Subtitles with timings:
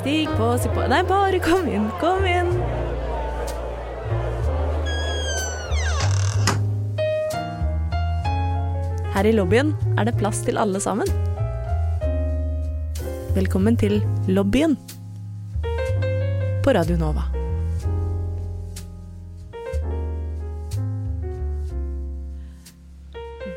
[0.00, 2.54] Stig på, stig på Nei, bare kom inn, kom inn.
[9.12, 11.10] Her i lobbyen er det plass til alle sammen.
[13.36, 14.78] Velkommen til lobbyen
[16.64, 17.26] på Radio Nova.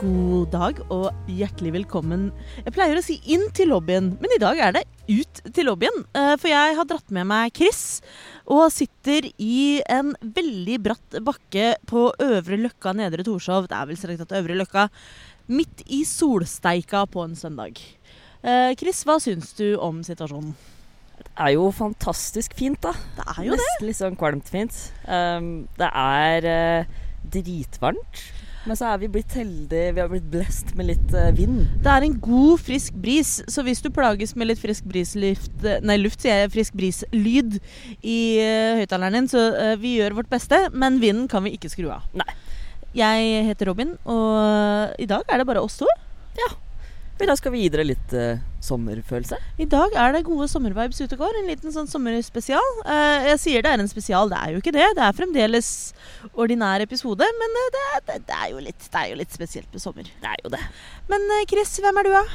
[0.03, 2.33] God dag og hjertelig velkommen.
[2.65, 4.83] Jeg pleier å si inn til lobbyen, men i dag er det
[5.51, 6.03] til lobbyen.
[6.15, 8.01] Eh, For jeg har dratt med meg Chris
[8.43, 13.69] og sitter i en veldig bratt bakke på Øvre Løkka Nedre Torshov.
[13.71, 14.89] Det er vel strengt tatt Øvre Løkka.
[15.51, 17.79] Midt i solsteika på en søndag.
[18.43, 20.55] Eh, Chris, hva syns du om situasjonen?
[21.23, 22.91] Det er jo fantastisk fint, da.
[23.15, 23.63] Det er jo det.
[23.63, 24.75] Nesten litt sånn kvalmt fint.
[25.07, 28.23] Um, det er uh, dritvarmt.
[28.63, 29.91] Men så er vi blitt heldige.
[29.95, 31.65] Vi har blitt blest med litt uh, vind.
[31.83, 35.97] Det er en god, frisk bris, så hvis du plages med litt frisk brisluft Nei,
[35.99, 36.53] luft, sier jeg.
[36.53, 37.59] Frisk brislyd
[37.99, 41.71] i uh, høyttaleren din, så uh, vi gjør vårt beste, men vinden kan vi ikke
[41.73, 42.07] skru av.
[42.15, 42.29] Nei.
[42.93, 45.89] Jeg heter Robin, og i dag er det bare oss to.
[47.23, 49.37] I da skal vi gi dere litt uh, sommerfølelse.
[49.63, 51.37] I dag er det gode sommervibes ute og går.
[51.39, 52.71] En liten sånn sommerspesial.
[52.83, 54.89] Eh, jeg sier det er en spesial, det er jo ikke det.
[54.97, 55.69] Det er fremdeles
[56.33, 59.35] ordinær episode, men eh, det, er- det, det, er jo litt, det er jo litt
[59.35, 60.09] spesielt med sommer.
[60.23, 60.59] Det er jo det.
[61.11, 62.25] Men eh, Chris, hvem er du, da?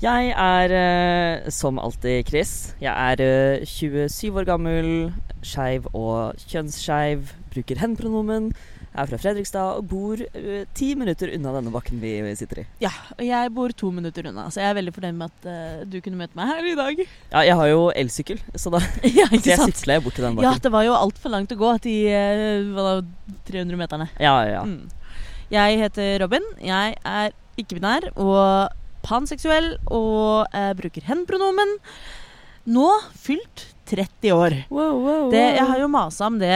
[0.00, 2.52] Jeg er uh, som alltid Chris.
[2.80, 5.10] Jeg er uh, 27 år gammel,
[5.44, 7.34] skeiv og kjønnsskeiv.
[7.52, 8.54] Bruker hen-pronomen.
[8.90, 12.66] Er fra Fredrikstad og bor uh, ti minutter unna denne bakken vi sitter i.
[12.82, 15.84] Ja, og jeg bor to minutter unna, så jeg er veldig fornøyd med at uh,
[15.86, 17.04] du kunne møte meg her i dag.
[17.06, 18.82] Ja, jeg har jo elsykkel, så da
[19.20, 21.76] ja, så jeg sykler bort til den Ja, det var jo altfor langt å gå
[21.86, 24.10] til uh, da, 300 meterne.
[24.18, 24.66] Ja, ja, ja.
[24.66, 24.90] Mm.
[25.50, 26.44] Jeg heter Robin.
[26.62, 31.78] Jeg er ikke-binær og panseksuell og eh, bruker hen-pronomen.
[32.70, 32.88] Nå
[33.18, 34.54] fylt 30 år.
[35.32, 36.52] Det, jeg har jo masa om det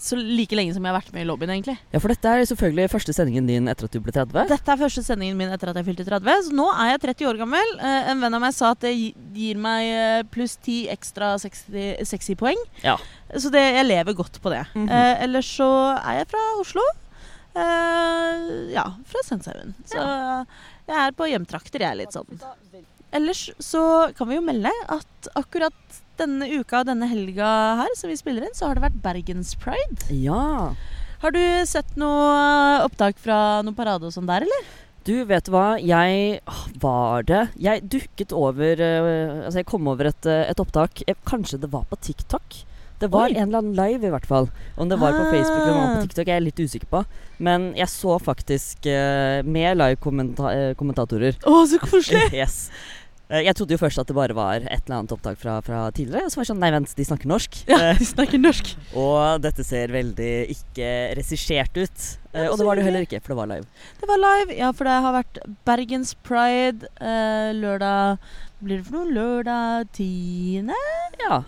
[0.00, 1.76] så like lenge som jeg har vært med i lobbyen, egentlig.
[1.94, 4.46] Ja, for dette er selvfølgelig første sendingen din etter at du ble 30.
[4.52, 7.30] Dette er første sendingen min etter at jeg fylte 30, så nå er jeg 30
[7.32, 7.74] år gammel.
[7.80, 11.90] Eh, en venn av meg sa at det gir meg eh, pluss 10 ekstra sexy,
[12.08, 12.60] sexy poeng.
[12.84, 12.96] Ja.
[13.36, 14.64] Så det, jeg lever godt på det.
[14.74, 14.88] Mhm.
[14.88, 16.84] eh, ellers så er jeg fra Oslo.
[17.50, 19.74] Eh, ja, fra Sandshaugen.
[19.90, 19.98] Så
[20.90, 22.28] jeg er på hjemtrakter, jeg er litt sånn.
[23.14, 23.82] Ellers så
[24.14, 25.74] kan vi jo melde at akkurat
[26.20, 27.48] denne uka og denne helga
[27.82, 30.06] her som vi spiller inn, så har det vært Bergens Pride.
[30.14, 30.72] Ja.
[31.20, 34.70] Har du sett noe opptak fra noen parade og sånn der, eller?
[35.04, 35.78] Du, vet du hva?
[35.80, 36.40] Jeg
[36.82, 41.16] Var det Jeg dukket over eh, Altså, jeg kom over et, eh, et opptak eh,
[41.24, 42.58] Kanskje det var på TikTok?
[43.00, 43.38] Det var Oi.
[43.40, 44.50] en eller annen live, i hvert fall.
[44.76, 45.94] Om det var på Facebook eller var Ah.
[45.96, 47.00] på TikTok, jeg er litt usikker på.
[47.40, 51.38] Men jeg så faktisk uh, med live-kommentatorer.
[51.48, 52.26] Å, så koselig!
[52.42, 52.68] yes.
[53.30, 55.84] Eh, Jeg trodde jo først at det bare var et eller annet opptak fra, fra
[55.94, 56.26] tidligere.
[56.26, 57.60] Og så var det sånn Nei, vent, de snakker norsk.
[57.70, 58.72] Ja, Eh, de snakker norsk.
[59.04, 62.08] og dette ser veldig ikke regissert ut.
[62.34, 63.66] Eh, Ja, og det var det jo heller ikke, for det var live.
[64.00, 68.18] Det var live, ja, for det har vært Bergens Pride eh, lørdag
[68.60, 69.14] Blir det for noe?
[69.14, 70.70] Lørdag 10.
[71.24, 71.40] Ja.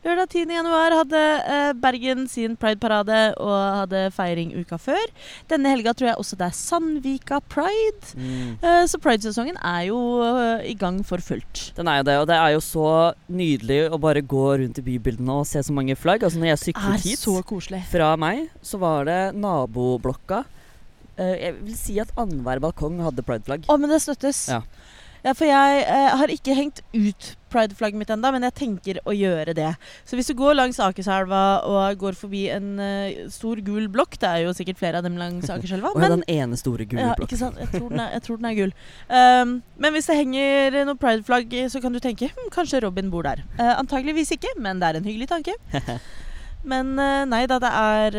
[0.00, 0.48] Lørdag 10.
[0.56, 5.02] januar hadde eh, Bergen sin Pride-parade og hadde feiring uka før.
[5.50, 8.14] Denne helga tror jeg også det er Sandvika Pride.
[8.16, 8.54] Mm.
[8.64, 11.66] Eh, så Pride-sesongen er jo eh, i gang for fullt.
[11.76, 12.86] Den er jo det, og det er jo så
[13.28, 16.24] nydelig å bare gå rundt i bybildene og se så mange flagg.
[16.24, 17.36] Altså når jeg syklet hit så
[17.92, 20.46] fra meg, så var det naboblokka.
[21.20, 23.68] Eh, jeg vil si at annenhver balkong hadde prideflagg.
[23.68, 24.46] Å, men det støttes.
[24.48, 24.62] Ja.
[25.24, 29.14] Ja, for jeg eh, har ikke hengt ut prideflagget mitt ennå, men jeg tenker å
[29.14, 29.72] gjøre det.
[30.06, 34.28] Så hvis du går langs Akerselva og går forbi en uh, stor gul blokk Det
[34.28, 35.92] er jo sikkert flere av dem langs Akerselva.
[35.98, 37.58] Men den ene store gule ja, ikke sant?
[37.60, 38.74] Jeg tror den er, tror den er gul.
[39.10, 43.26] Um, men hvis det henger noe prideflagg, så kan du tenke hm, kanskje Robin bor
[43.26, 43.42] der.
[43.58, 45.56] Uh, antageligvis ikke, men det er en hyggelig tanke.
[46.70, 48.16] Men uh, nei da, det er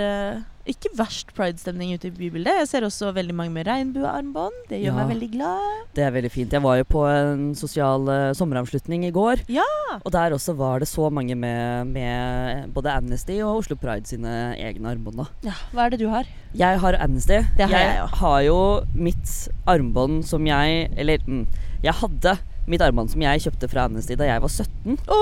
[0.69, 2.59] ikke verst pridestemning ute i bybildet.
[2.61, 4.53] Jeg ser også veldig mange med regnbuearmbånd.
[4.69, 4.97] Det gjør Ja.
[4.99, 5.85] meg veldig glad.
[5.95, 6.51] Det er veldig fint.
[6.53, 9.41] Jeg var jo på en sosial uh, sommeravslutning i går.
[9.49, 9.65] Ja!
[10.05, 14.55] Og der også var det så mange med, med både Amnesty og Oslo Pride sine
[14.57, 15.25] egne armbånd.
[15.43, 15.53] ja.
[15.73, 16.25] Hva er det du har?
[16.53, 17.39] Jeg har Amnesty.
[17.57, 18.15] Det har jeg også.
[18.21, 18.57] har jo
[18.93, 21.45] mitt armbånd som jeg Eller mm,
[21.83, 22.37] jeg hadde
[22.67, 24.97] mitt armbånd som jeg kjøpte fra Amnesty da jeg var 17.
[25.07, 25.17] Å,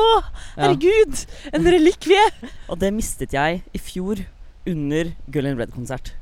[0.57, 0.65] Ja.
[0.65, 1.25] herregud!
[1.53, 2.25] En relikvie!
[2.67, 4.25] Og det mistet jeg i fjor
[4.71, 6.13] under Gull in Red-konsert.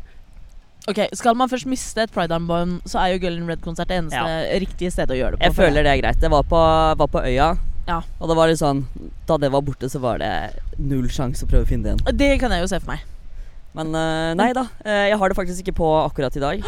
[0.88, 4.59] Ok, Skal man først miste et pride-armbånd, så er jo Gull in Red-konsert det eneste
[4.63, 5.47] riktige stedet å gjøre det på.
[5.49, 6.21] Jeg føler det er greit.
[6.23, 6.61] Det var på,
[7.01, 7.49] var på øya.
[7.88, 8.01] Ja.
[8.19, 8.81] Og det var litt sånn
[9.29, 10.31] Da det var borte, så var det
[10.75, 12.17] null sjanse å prøve å finne det igjen.
[12.19, 13.05] Det kan jeg jo se for meg.
[13.77, 14.65] Men uh, nei da.
[14.83, 16.65] Uh, jeg har det faktisk ikke på akkurat i dag.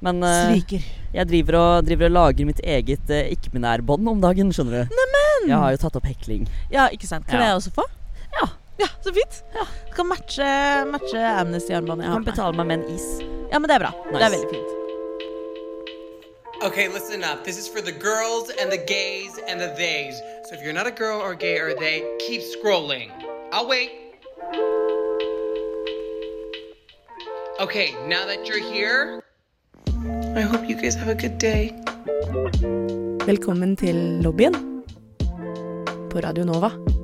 [0.00, 0.86] Men uh, Sviker.
[1.12, 4.94] jeg driver og, driver og lager mitt eget ikke-binærbånd om dagen, skjønner du.
[4.96, 5.50] Neimen!
[5.50, 6.46] Jeg har jo tatt opp hekling.
[6.72, 7.26] Ja, ikke sant.
[7.28, 7.50] Kan Ja.
[7.50, 7.84] jeg også få?
[8.80, 8.88] Ja.
[9.04, 9.44] Så fint.
[9.52, 9.66] Ja.
[9.94, 10.50] Kan matche,
[10.88, 13.08] matche Amnesty-armbåndet jeg har kan betale meg med en is.
[13.50, 13.90] Ja, men det er bra.
[14.08, 14.76] Det er veldig fint.
[16.62, 17.44] Okay, listen up.
[17.44, 20.16] This is for the girls and the gays and the theys.
[20.46, 23.10] So if you're not a girl or gay or they, keep scrolling.
[23.52, 23.90] I'll wait.
[27.60, 29.22] Okay, now that you're here,
[30.36, 31.72] I hope you guys have a good day.
[33.26, 34.82] Velkommen til lobbyen
[36.10, 36.99] på Radio Nova.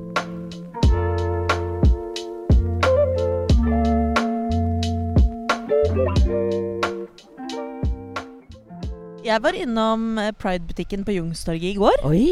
[9.26, 12.04] Jeg var innom eh, Pride-butikken på Jungstorget i går.
[12.06, 12.26] Oi!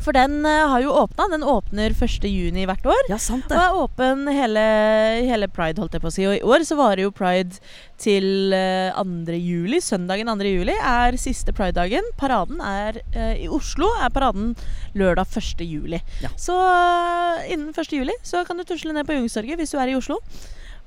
[0.00, 1.26] For den eh, har jo åpna.
[1.28, 2.24] Den åpner 1.
[2.24, 3.02] juni hvert år.
[3.10, 3.58] Ja, sant det.
[3.58, 4.62] Og er åpen hele,
[5.28, 6.24] hele pride, holdt jeg på å si.
[6.28, 7.60] Og i år så varer jo pride
[8.00, 9.36] til eh, 2.
[9.36, 9.82] juli.
[9.84, 10.48] Søndagen 2.
[10.48, 12.08] juli er siste pridedagen.
[12.20, 14.54] Paraden er eh, I Oslo er paraden
[14.96, 15.60] lørdag 1.
[15.68, 16.00] juli.
[16.24, 16.32] Ja.
[16.40, 17.92] Så eh, innen 1.
[17.92, 20.22] juli så kan du tusle ned på Jungstorget hvis du er i Oslo.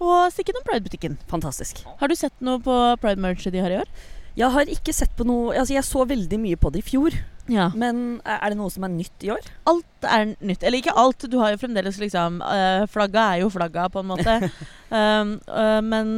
[0.02, 1.22] Og stikke innom Pride-butikken.
[1.30, 1.86] Fantastisk.
[2.02, 3.94] Har du sett noe på pride-merchet de har i år?
[4.36, 7.16] Jeg har ikke sett på noe Altså, jeg så veldig mye på det i fjor.
[7.52, 7.70] Ja.
[7.78, 9.46] Men er det noe som er nytt i år?
[9.70, 10.64] Alt er nytt.
[10.64, 11.28] Eller ikke alt.
[11.30, 14.36] Du har jo fremdeles liksom øh, Flagga er jo flagga, på en måte.
[14.90, 16.10] um, øh, men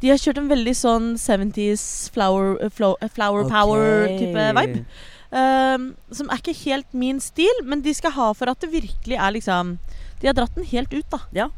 [0.00, 1.84] de har kjørt en veldig sånn 70s
[2.14, 4.84] flower, flow, uh, flower power-type vibe.
[5.30, 9.14] Um, som er ikke helt min stil, men de skal ha for at det virkelig
[9.14, 9.76] er liksom
[10.18, 11.20] De har dratt den helt ut, da.
[11.36, 11.50] Ja.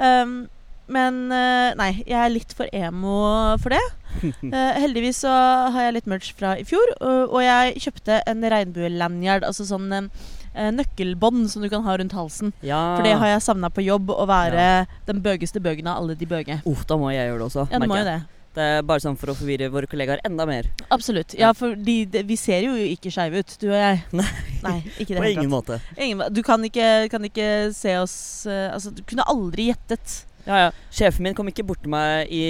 [0.00, 0.48] Um,
[0.92, 3.16] men uh, nei, jeg er litt for emo
[3.62, 3.82] for det.
[4.20, 5.32] Uh, heldigvis så
[5.74, 10.10] har jeg litt merch fra i fjor, og, jeg kjøpte en regnbue-lanyard, altså sånn uh,
[10.54, 12.52] nøkkelbånd som du kan ha rundt halsen.
[12.60, 12.82] Ja.
[12.98, 16.28] For det har jeg savna på jobb, å være den bøgeste bøgen av alle de
[16.28, 16.60] bøge.
[16.68, 17.68] Oh, da må jeg gjøre det også.
[17.72, 18.20] Ja, det må jo det.
[18.54, 20.68] Det er bare sånn for å forvirre våre kollegaer enda mer.
[20.94, 21.32] Absolutt.
[21.34, 24.04] Ja, for de, de, vi ser jo ikke skeive ut, du og jeg.
[24.20, 24.28] Nei.
[24.62, 25.80] Nei ikke det På ingen måte.
[25.96, 28.14] Ingen, du kan ikke, kan ikke se oss
[28.46, 30.22] Altså, du kunne aldri gjettet.
[30.44, 30.70] Ja, ja.
[30.92, 32.42] Sjefen min kom ikke bort til meg i,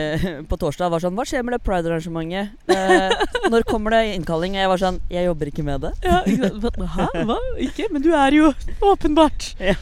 [0.50, 4.56] på torsdag og var sånn 'Hva skjer med det pride-arrangementet?' Eh, 'Når kommer det innkalling?'
[4.56, 5.94] Jeg var sånn 'Jeg jobber ikke med det'.
[6.04, 6.22] Ja?
[6.24, 7.08] Hæ?
[7.28, 7.38] Hva?
[7.60, 7.90] Ikke?
[7.92, 9.54] Men du er jo åpenbart.
[9.60, 9.76] Ja.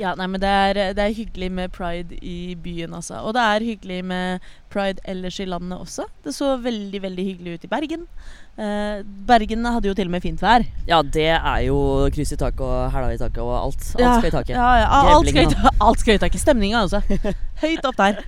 [0.00, 3.20] Ja, nei, men det er, det er hyggelig med pride i byen, altså.
[3.22, 6.06] Og det er hyggelig med pride ellers i landet også.
[6.24, 8.08] Det så veldig, veldig hyggelig ut i Bergen.
[8.54, 10.66] Eh, Bergen hadde jo til og med fint vær.
[10.88, 11.78] Ja, det er jo
[12.14, 13.86] kryss i taket og hæla i taket og alt.
[13.94, 14.56] Alt Ja, skal i taket.
[14.56, 16.42] Ja, ja, alt skal i alt skal i taket.
[16.42, 17.02] Stemninga også.
[17.64, 18.20] Høyt opp der.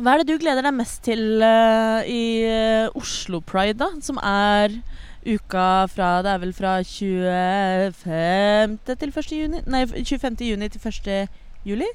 [0.00, 3.88] Hva er det du gleder deg mest til uh, i uh, Oslo Pride, da?
[4.04, 4.76] Som er
[5.26, 8.78] uka fra Det er vel fra 25.
[8.86, 9.32] til 1.
[9.32, 9.60] juni?
[9.66, 10.40] Nei, 25.
[10.50, 11.28] juni til 1.
[11.66, 11.88] juli?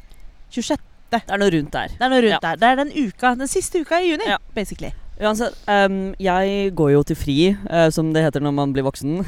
[0.52, 0.78] 26.
[1.12, 1.88] Det er noe rundt der.
[1.96, 2.40] Det er noe rundt Ja.
[2.42, 2.56] der.
[2.56, 4.38] Det er den uka, den siste uka i juni, Ja.
[4.56, 4.92] basically.
[5.22, 9.20] Uansett, um, jeg går jo til fri, uh, som det heter når man blir voksen.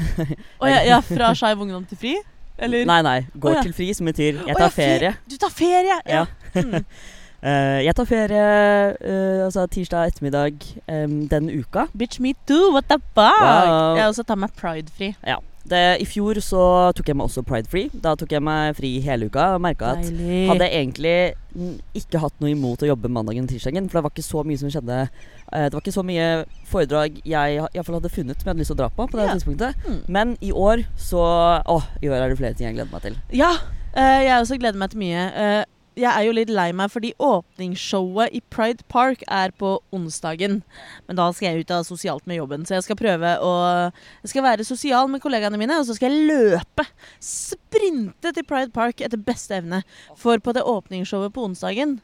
[0.59, 2.15] oh, ja, ja, fra Skeiv Ungdom til Fri?
[2.57, 2.85] Eller?
[2.85, 3.25] Nei, nei.
[3.39, 5.13] Går oh, til fri, som betyr jeg tar ja, ferie.
[5.29, 5.99] Du tar ferie!
[6.09, 6.25] Ja.
[6.55, 6.61] Ja.
[6.61, 6.85] Mm.
[7.47, 8.45] Eh, jeg tar ferie
[8.99, 10.57] uh, altså tirsdag ettermiddag
[10.91, 11.85] um, den uka.
[11.95, 13.39] Bitch me too, what the fuck?
[13.39, 13.95] Wow.
[13.95, 15.13] Jeg også tar meg pride-fri.
[15.27, 15.37] Ja.
[15.67, 16.61] Det, I fjor så
[16.95, 17.89] tok jeg meg også pride-free.
[18.03, 21.15] Da tok jeg meg fri hele uka og merka at hadde jeg egentlig
[21.97, 24.61] ikke hatt noe imot å jobbe mandagen og tirsdagen, for det var ikke så mye
[24.61, 24.99] som skjedde.
[25.51, 26.27] Eh, det var ikke så mye
[26.71, 29.27] foredrag jeg iallfall hadde funnet som jeg hadde lyst til å dra på på det
[29.27, 29.35] Ja.
[29.35, 29.87] tidspunktet.
[29.87, 30.01] Mm.
[30.07, 31.23] Men i år så
[31.63, 33.19] Å, i år er det flere ting jeg gleder meg til.
[33.35, 33.53] Ja,
[33.95, 35.65] jeg også gleder meg til mye.
[35.97, 40.59] Jeg er jo litt lei meg fordi åpningsshowet i Pride Park er på onsdagen.
[41.09, 43.53] Men da skal jeg ut av sosialt med jobben, så jeg skal prøve å
[44.21, 46.85] Jeg skal være sosial med kollegaene mine, og så skal jeg løpe.
[47.23, 49.81] Sprinte til Pride Park etter beste evne.
[50.19, 51.97] For på det åpningsshowet på onsdagen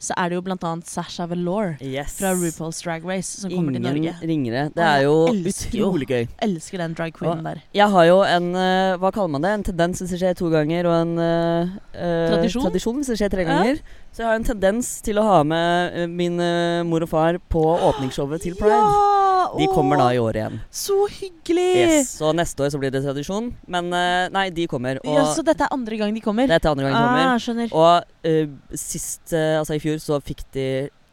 [0.00, 2.14] så er det jo annet Sasha Velour Yes.
[2.18, 4.28] fra RuPaul's Drag Race som kommer til Ingen Norge.
[4.30, 4.62] ringere.
[4.74, 6.28] Det er jo utrolig gøy.
[6.42, 7.60] Elsker den drag queenen der.
[7.76, 9.50] Jeg har jo en eh, Hva kaller man det?
[9.58, 11.76] En tendens hvis det skjer to ganger, og en eh,
[12.32, 12.64] Tradisjon?
[12.64, 13.60] tradisjon hvis det skjer tre Ja.
[14.10, 17.36] Så jeg har en tendens til å ha med eh, min eh, mor og far
[17.52, 18.74] på åpningsshowet til Pride.
[18.74, 19.50] Ja!
[19.54, 20.56] De kommer da i år igjen.
[20.74, 21.68] Så hyggelig!
[21.78, 23.52] Yes, Så neste år så blir det tradisjon.
[23.70, 24.98] Men eh, nei, de kommer.
[25.04, 26.50] Og Ja, så dette er andre gang de kommer?
[26.50, 27.28] dette er andre gang de kommer.
[27.28, 27.70] Ah, skjønner.
[27.70, 30.66] Og uh, sist, uh, altså i fjor, så fikk de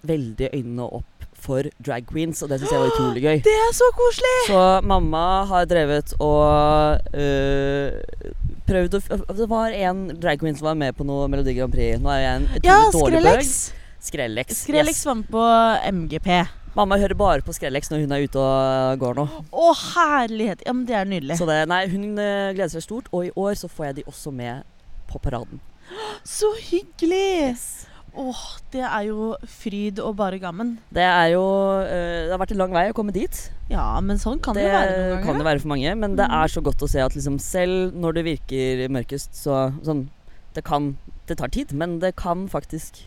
[0.08, 3.42] veldig øynene opp for drag queens, og det syns jeg var utrolig gøy.
[3.46, 4.36] Det er så koselig!
[4.50, 7.92] Så mamma har drevet og øh,
[8.68, 11.74] prøvd å f Det var en drag queen som var med på noe Melodi Grand
[11.74, 12.00] Prix.
[12.04, 13.58] Nå er jeg en utrolig Ja, dårlig Skrellex.
[13.72, 13.84] bøg.
[14.08, 14.62] Skrellex.
[14.64, 15.06] Skrellex Yes.
[15.06, 15.44] var med på
[15.94, 16.30] MGP.
[16.78, 19.24] Mamma hører bare på Skrellex når hun er ute og går nå.
[19.52, 20.62] Å, herlighet.
[20.68, 21.38] Ja, men det er nydelig.
[21.40, 24.04] Så det, nei, hun øh, gleder seg stort, og i år så får jeg de
[24.12, 24.62] også med
[25.10, 25.60] på paraden.
[26.28, 27.56] Så hyggelig!
[28.18, 28.40] Åh,
[28.74, 30.78] det er jo fryd og bare gammen.
[30.94, 31.44] Det er jo
[31.86, 33.42] eh, Det har vært en lang vei å komme dit.
[33.70, 35.38] Ja, men sånn kan det, det være noen kan ganger.
[35.44, 36.38] det være for mange, men det Mm.
[36.44, 40.08] er så godt å se at liksom selv når det virker mørkest, så sånn
[40.58, 40.98] Det kan
[41.28, 43.04] Det tar tid, men det kan faktisk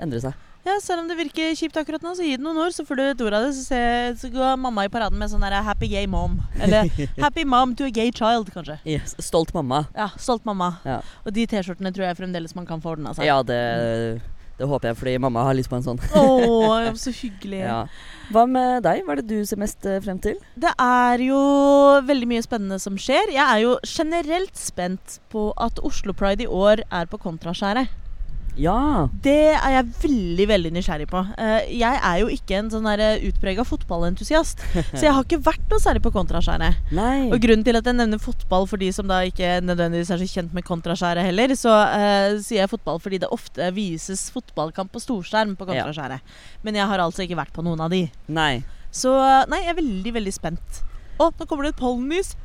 [0.00, 0.34] endre seg.
[0.64, 2.98] Ja, Selv om det virker kjipt akkurat nå, så gi det noen år, så får
[2.98, 3.54] du et ord av det.
[3.56, 3.80] Så, se,
[4.20, 6.38] så går mamma i paraden med sånn der 'happy gay mom'.
[6.60, 6.86] Eller
[7.22, 8.78] 'happy mom to a gay child', kanskje.
[8.86, 9.16] Yes.
[9.18, 9.86] Stolt mamma.
[9.96, 10.76] Ja, Stolt mamma.
[10.84, 11.00] Ja.
[11.26, 13.26] Og de T-skjortene tror jeg fremdeles man kan få ordna seg.
[13.26, 14.22] Ja, det,
[14.58, 15.98] det håper jeg, fordi mamma har lyst på en sånn.
[16.14, 17.64] Åh, så hyggelig.
[17.66, 17.86] Ja.
[18.30, 19.02] Hva med deg?
[19.02, 20.38] Hva er det du ser mest eh, frem til?
[20.54, 21.40] Det er jo
[22.06, 23.34] veldig mye spennende som skjer.
[23.34, 27.90] Jeg er jo generelt spent på at Oslo Pride i år er på Kontraskjæret.
[28.60, 29.08] Ja.
[29.24, 31.22] Det er jeg veldig veldig nysgjerrig på.
[31.40, 32.88] Eh, Jeg er jo ikke en sånn
[33.28, 34.60] utprega fotballentusiast,
[34.98, 36.92] så jeg har ikke vært noe særlig på Kontraskjæret.
[37.32, 40.28] Og grunnen til at jeg nevner fotball for de som da ikke nødvendigvis er så
[40.28, 45.02] kjent med Kontraskjæret heller, så uh, sier jeg fotball fordi det ofte vises fotballkamp på
[45.02, 46.20] storskjerm på Kontraskjæret.
[46.66, 48.04] Men jeg har altså ikke vært på noen av de.
[48.28, 48.62] Nei.
[48.92, 49.12] Så
[49.48, 50.82] nei, jeg er veldig, veldig spent.
[51.16, 52.36] Å, nå kommer det et pollennys.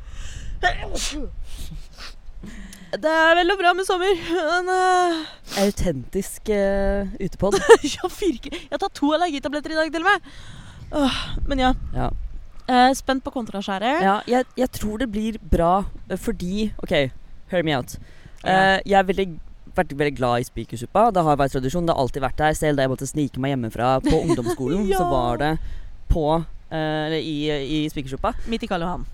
[2.87, 5.25] Det er vel og bra med sommer, men uh...
[5.59, 7.57] Autentisk uh, utepod.
[7.83, 10.29] jeg, har jeg har tatt to allergitabletter i dag til og med.
[10.93, 11.17] Uh,
[11.49, 11.73] men ja.
[11.95, 12.07] Ja.
[12.67, 14.05] Uh, spent på Kontraskjæret.
[14.05, 15.81] Ja, jeg, jeg tror det blir bra
[16.15, 16.95] fordi OK,
[17.51, 17.97] hear me out.
[18.45, 18.79] Ja.
[18.85, 19.27] Jeg er veldig,
[19.75, 21.09] vært veldig glad i spikersuppa.
[21.11, 21.87] Det har vært tradisjon.
[21.87, 22.55] Det har alltid vært der.
[22.55, 25.01] Selv da jeg måtte snike meg hjemmefra på ungdomsskolen, Ja.
[25.01, 25.57] så var det
[26.07, 26.29] på
[26.71, 28.33] eller i, i spikersuppa.
[28.51, 29.05] Midt i Karl Johan.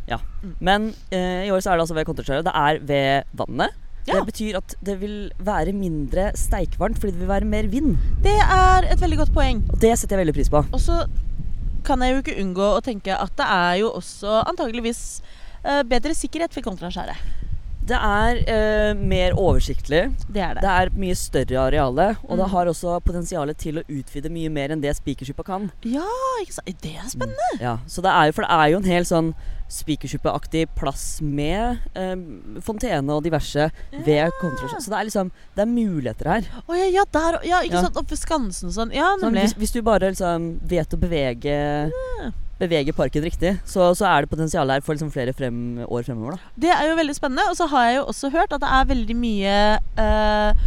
[0.60, 2.48] Men eh, i år så er det altså ved kontraskjæret.
[2.48, 3.79] Det er ved vannet.
[4.07, 4.17] Ja.
[4.19, 7.93] Det betyr at det vil være mindre steikvarmt fordi det vil være mer vind.
[8.24, 9.63] Det er et veldig godt poeng.
[9.72, 10.63] Og det setter jeg veldig pris på.
[10.74, 11.05] Og så
[11.88, 15.22] kan jeg jo ikke unngå å tenke at det er jo også antageligvis
[15.63, 17.19] eh, bedre sikkerhet ved Kontraskjæret.
[17.86, 20.04] Det er eh, mer oversiktlig.
[20.32, 20.62] Det er det.
[20.63, 22.52] Det er mye større areale, og det Mm.
[22.54, 25.72] har også potensialet til å utvide mye mer enn det spikersuppa kan.
[25.84, 26.06] Ja?
[26.66, 27.50] Det er spennende.
[27.60, 29.34] Ja, så det er jo, for det er jo en hel sånn
[29.74, 32.16] spikersuppeaktig plass med eh,
[32.62, 33.70] fontene og diverse
[34.06, 34.80] ved kontrasjon.
[34.84, 36.48] Så det er liksom Det er muligheter her.
[36.68, 37.82] Å ja, ja, der Ja, ikke Ja.
[37.82, 37.96] sant?
[37.98, 38.94] Oppe ved Skansen og sånn.
[38.94, 41.92] Ja, Sånn, hvis, hvis du bare liksom vet å bevege
[42.63, 46.38] Bevege parken riktig, så, så er det potensial her for liksom flere frem, år fremover.
[46.39, 47.50] da Det er jo veldig spennende.
[47.51, 49.58] Og så har jeg jo også hørt at det er veldig mye
[50.00, 50.63] eh,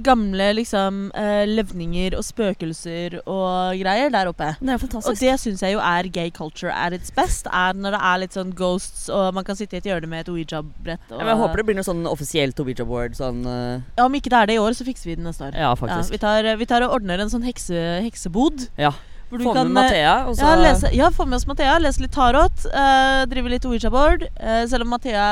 [0.00, 4.52] gamle liksom eh, levninger og spøkelser og greier der oppe.
[4.60, 7.46] Det er Og det syns jeg jo er gay culture at its best.
[7.52, 10.24] Er når det er litt sånn ghosts, og man kan sitte i et hjørne med
[10.24, 11.10] et Ouija-brett.
[11.10, 13.18] ja, men jeg håper det blir noe sånn offisielt Ouija board.
[13.18, 15.50] Sånn eh, Ja, Om ikke det er det i år, så fikser vi det neste
[15.50, 15.54] år.
[15.54, 16.12] Ja, Ja, faktisk.
[16.12, 18.68] vi, tar, vi tar og ordner en sånn hekse, heksebod.
[18.80, 18.92] Ja.
[19.32, 21.46] Hvor du Få kan, med eh, Mathea, og så Ja, lese, ja, få med oss
[21.48, 21.78] Mathea.
[21.80, 22.66] Lese litt tarot.
[22.68, 24.26] Uh, drive litt Ouija-board.
[24.36, 25.22] Eh, selv om Mathea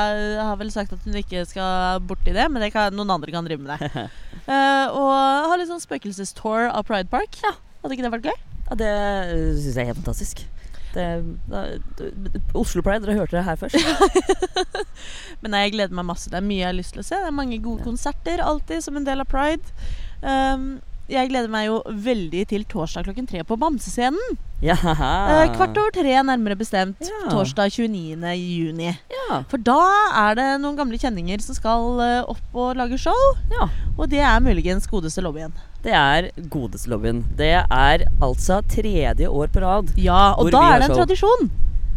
[0.41, 3.45] har vel sagt at hun ikke skal borti det, men det kan, noen andre kan
[3.45, 4.09] drive med det.
[4.51, 5.11] Eh, og
[5.47, 7.37] ha litt sånn spøkelsestour av Pride Park.
[7.45, 7.53] Ja,
[7.85, 8.39] Hadde ikke det vært gøy?
[8.71, 8.89] Ja, det
[9.61, 10.41] syns jeg er helt fantastisk.
[10.97, 11.05] Det,
[11.53, 11.61] da,
[12.59, 13.79] Oslo Pride, dere hørte det her først.
[15.45, 16.33] Men nei, jeg gleder meg masse.
[16.33, 17.21] Det er mye jeg har lyst til å se.
[17.21, 19.77] Det er mange gode konserter alltid som en del av Pride.
[20.25, 20.81] Um,
[21.11, 24.39] jeg gleder meg jo veldig til torsdag klokken tre på Bamsescenen.
[24.63, 24.77] Ja.
[24.77, 27.01] Eh, kvart over tre, nærmere bestemt.
[27.07, 27.31] Ja.
[27.33, 28.35] Torsdag 29.
[28.37, 28.91] juni.
[29.15, 29.41] Ja.
[29.51, 29.79] For da
[30.27, 33.17] er det noen gamle kjenninger som skal eh, opp og lage show.
[33.55, 33.69] ja.
[34.01, 35.53] Og det er muligens godeste lobbyen.
[35.85, 37.23] Det er godeste lobbyen.
[37.37, 39.91] Det er altså tredje år på rad.
[40.01, 41.03] Ja, og da er det en show.
[41.05, 41.51] tradisjon.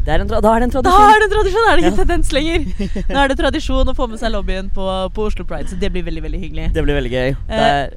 [0.03, 0.99] Det er en da er det en tradisjon.
[0.99, 1.99] Da er det en tradisjon, er det ikke Ja.
[2.03, 2.65] tendens lenger.
[3.13, 5.91] Nå er det tradisjon å få med seg lobbyen på, på Oslo Pride, så det
[5.95, 6.65] blir veldig veldig hyggelig.
[6.75, 7.29] Det blir veldig gøy.
[7.47, 7.95] Det er,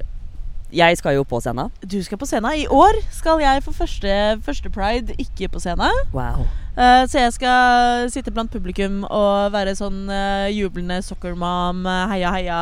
[0.73, 1.71] jeg skal jo på scenen.
[1.81, 2.51] Du skal på scenen.
[2.59, 6.01] I år skal jeg for første, første pride ikke på scenen.
[6.13, 6.47] Wow.
[6.77, 12.33] Uh, så jeg skal sitte blant publikum og være sånn uh, jublende soccer-mom, eh, heia,
[12.35, 12.59] heia.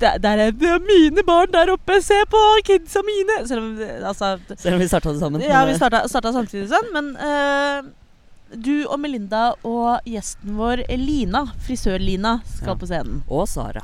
[0.00, 3.42] Der, der er det er mine barn der oppe, se på kidsa mine!
[3.46, 3.74] Selv om
[4.10, 5.44] altså, Selv om vi starta det sammen.
[5.44, 7.84] Ja, vi starta, starta samtidig sånn, men uh,
[8.54, 12.78] du og Melinda og gjesten vår Lina, frisør-Lina, skal Ja.
[12.80, 13.22] på scenen.
[13.28, 13.82] Og Sara.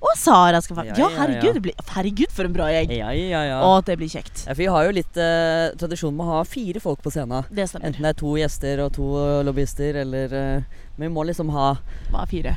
[0.00, 2.92] Og Sara skal være Ja, herregud, blir, herregud for en bra gjeng!
[2.96, 3.58] Ja, ja, ja.
[3.64, 4.44] Å, det blir kjekt.
[4.44, 7.46] Ja, for vi har jo litt eh, tradisjon med å ha fire folk på scenen.
[7.50, 7.88] Det stemmer.
[7.88, 9.10] Enten det er to gjester og to
[9.46, 11.74] lobbyister, eller eh, Men vi må liksom ha,
[12.12, 12.56] Hva er fire?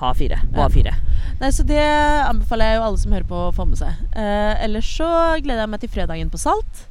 [0.00, 0.38] ha fire.
[0.54, 0.94] Må ha fire.
[1.42, 1.80] Nei, så det
[2.24, 3.98] anbefaler jeg jo alle som hører på å få med seg.
[4.16, 5.08] Eh, ellers så
[5.44, 6.86] gleder jeg meg til fredagen på Salt.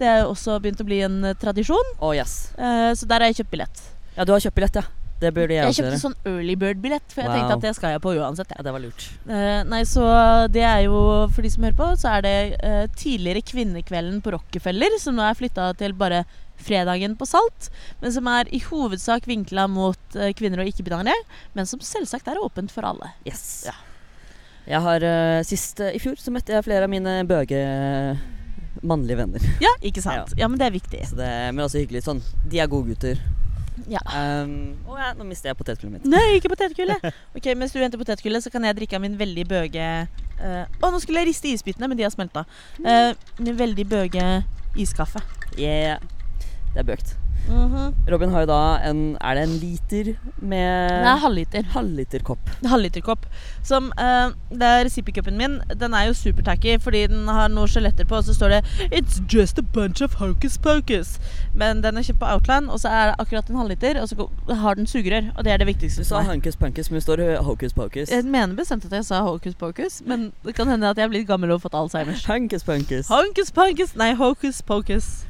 [0.00, 2.54] Det er jo også begynt å bli en tradisjon, Å, yes.
[2.56, 3.82] eh, så der har jeg kjøpt billett.
[4.16, 4.84] Ja, du har kjøpt billett, ja.
[5.20, 7.36] Det burde jeg, Jeg kjøpte sånn early bird-billett, for jeg Wow.
[7.38, 8.50] tenkte at det skal jeg på uansett.
[8.52, 9.06] Ja, det var lurt.
[9.24, 10.04] Uh, nei, så
[10.52, 10.98] det er jo,
[11.32, 15.24] for de som hører på, så er det uh, tidligere Kvinnekvelden på Rockefeller, som nå
[15.24, 16.26] er flytta til bare
[16.60, 17.70] fredagen på Salt,
[18.02, 21.16] men som er i hovedsak vinkla mot uh, kvinner og ikke-binære,
[21.56, 23.14] men som selvsagt er åpent for alle.
[23.24, 23.64] Yes.
[23.70, 23.76] Ja.
[24.66, 25.04] Jeg har
[25.46, 27.60] Sist i fjor så møtte jeg flere av mine bøge
[28.82, 29.44] mannlige venner.
[29.62, 30.34] Ja, ikke sant?
[30.36, 31.04] Ja, men det er viktig.
[31.06, 32.02] Så det, men også hyggelig.
[32.06, 33.20] Sånn, de er gode gutter.
[33.90, 34.00] Ja.
[34.08, 36.08] Um, å ja, nå mister jeg potetgullet mitt.
[36.10, 37.04] Nei, ikke potetgullet.
[37.36, 40.08] Ok, Mens du henter potetgullet, så kan jeg drikke av min veldig bøge Å,
[40.40, 42.46] uh, oh, nå skulle jeg riste isbitene, men de har smelta.
[42.80, 44.26] Uh, min veldig bøge
[44.76, 45.22] iskaffe.
[45.56, 46.02] Yeah.
[46.74, 47.16] Det er bøkt.
[47.48, 47.94] Mhm.
[48.10, 51.62] Robin har jo da en Er det en liter med Nei, er halvliter.
[51.74, 52.50] halvliterkopp?
[52.66, 53.26] Halvliterkopp.
[53.62, 55.60] Som uh, Det er sippy-cupen min.
[55.80, 59.20] Den er jo supertacky fordi den har noen skjeletter på, og så står det 'It's
[59.32, 61.18] just a bunch of hocus pocus'.
[61.54, 64.28] Men den er kjøpt på Outland, og så er det akkurat en halvliter, og så
[64.54, 65.32] har den sugerør.
[65.36, 67.44] Og det er det viktigste Du sa hocus pocus hunkus punkus, men det står eh,
[67.44, 68.10] hocus pocus.
[68.10, 71.08] Jeg mener bestemt at jeg sa hocus pocus, men det kan hende at jeg er
[71.08, 72.24] blitt gammel og fått Alzheimers.
[72.24, 73.08] Hunkus punkus.
[73.08, 75.26] Honkus ponkus Nei, hocus pocus.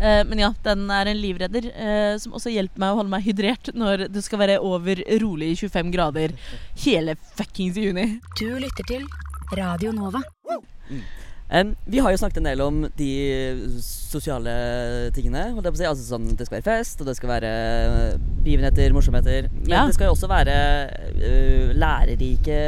[0.00, 3.26] Eh, men ja, den er en livredder eh, som også hjelper meg å holde meg
[3.26, 6.32] hydrert når det skal være over rolig 25 grader
[6.86, 8.06] hele fuckings juni.
[8.40, 9.04] Du lytter til
[9.58, 10.22] Radio Nova.
[11.50, 13.08] Um, vi har jo snakket en del om de
[13.82, 14.52] sosiale
[15.16, 15.48] tingene.
[15.50, 15.88] holdt jeg på å si.
[15.88, 19.48] Altså sånn, Det skal være fest, og det skal være eh, begivenheter, morsomheter.
[19.64, 19.86] Men Ja.
[19.86, 20.54] det skal jo også være
[21.18, 22.60] uh, lærerike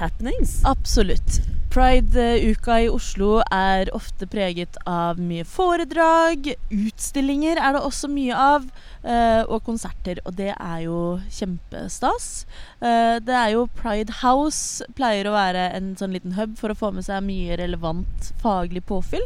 [0.00, 0.60] happenings.
[0.64, 1.40] Absolutt.
[1.76, 6.54] Pride-uka i Oslo er ofte preget av mye foredrag.
[6.72, 8.64] Utstillinger er det også mye av.
[9.06, 10.18] eh, og konserter.
[10.26, 12.46] Og det er jo kjempestas.
[12.80, 16.78] Eh, det er jo Pride House pleier å være en sånn liten hub for å
[16.78, 19.22] få med seg mye relevant faglig påfyll.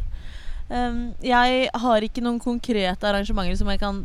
[0.70, 4.04] Jeg har ikke noen konkrete arrangementer som jeg kan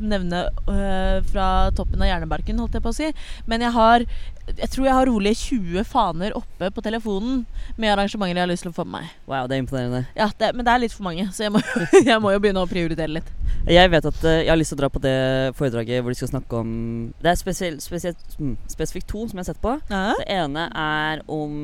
[0.00, 3.12] nevne øh, fra toppen av hjernebarken, holdt jeg på å si.
[3.46, 4.04] Men jeg har
[4.48, 7.42] Jeg tror jeg har rolig 20 faner oppe på telefonen
[7.76, 9.10] med arrangementer jeg har lyst til å få med meg.
[9.28, 10.06] Wow, det er imponerende.
[10.16, 11.60] Ja, det, Men det er litt for mange, så jeg må,
[12.10, 13.28] jeg må jo begynne å prioritere litt.
[13.68, 15.16] Jeg vet at eh, jeg har lyst til å dra på det
[15.58, 16.70] foredraget hvor de skal snakke om
[17.20, 19.74] Det er spesielt, spesielt, mm, spesifikt to som jeg har sett på.
[19.90, 21.58] Ja, Det ene er om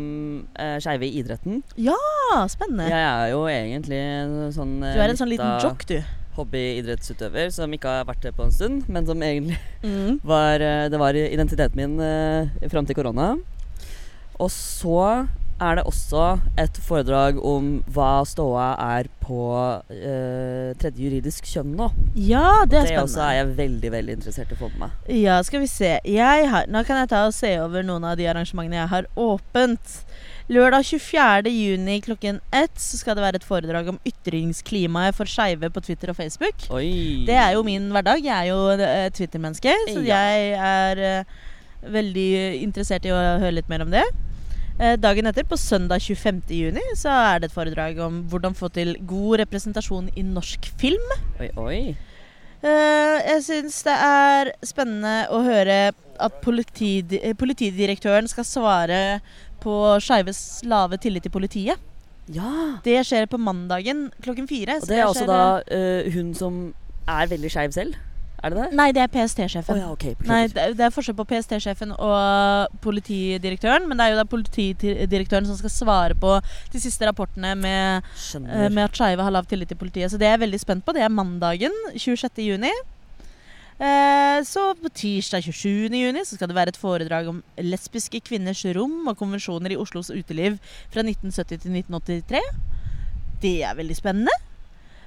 [0.58, 1.62] uh, skeive i idretten.
[1.80, 1.96] Ja,
[2.52, 2.90] spennende.
[2.92, 4.02] Jeg er jo egentlig
[4.56, 5.96] sånn uh, Du er en sånn liten jock, du.
[6.36, 10.20] Hobbyidrettsutøver som ikke har vært det på en stund, men som egentlig Mm.
[10.34, 13.34] var eh, Det var identiteten min uh, fram til korona.
[14.40, 15.26] Og så
[15.62, 16.22] er det også
[16.58, 19.36] et foredrag om hva ståa er på
[19.92, 21.86] eh, tredje juridisk kjønn nå.
[22.18, 23.28] Ja, det er Det også spennende.
[23.28, 24.90] er jeg veldig veldig interessert i å få med meg.
[25.20, 25.92] Ja, skal vi se.
[26.50, 29.94] Har, nå kan jeg ta og se over noen av de arrangementene jeg har åpent.
[30.52, 31.48] Lørdag 24.
[31.48, 36.12] juni klokken ett så skal det være et foredrag om ytringsklimaet for skeive på Twitter
[36.12, 36.66] og Facebook.
[36.68, 37.24] Oi.
[37.24, 38.20] Det er jo min hverdag.
[38.20, 40.20] Jeg er jo eh, Twitter-menneske, så Ja.
[40.20, 44.04] jeg er uh, veldig interessert i å høre litt mer om det.
[44.76, 46.42] Eh, dagen etter, på søndag 25.
[46.52, 51.14] juni, så er det et foredrag om hvordan få til god representasjon i norsk film.
[51.40, 51.96] Oi, oi.
[52.64, 59.00] Jeg syns det er spennende å høre at politidi politidirektøren skal svare
[59.64, 59.74] på
[60.04, 61.90] skeives lave tillit til politiet.
[62.32, 62.78] Ja.
[62.84, 64.78] Det skjer på mandagen klokken fire.
[64.80, 66.66] Og det er også da uh, hun som
[67.08, 67.96] er veldig skeiv selv?
[68.44, 68.76] Er det det?
[68.76, 69.78] Nei, det er PST-sjefen.
[69.80, 70.04] ja, ok.
[70.28, 73.86] Nei, det, det er forskjell på PST-sjefen og politidirektøren.
[73.88, 76.36] Men det er jo da politidirektøren som skal svare på
[76.72, 80.12] de siste rapportene med, uh, med at skeive har lav tillit til politiet.
[80.12, 80.96] Så det er jeg veldig spent på.
[80.96, 82.44] Det er mandagen 26.
[82.44, 82.72] juni.
[83.74, 85.90] Eh, så på tirsdag 27.
[85.98, 90.12] juni så skal det være et foredrag om lesbiske kvinners rom og konvensjoner i Oslos
[90.14, 90.60] uteliv
[90.94, 92.42] fra 1970 til 1983.
[93.42, 94.34] Det er veldig spennende.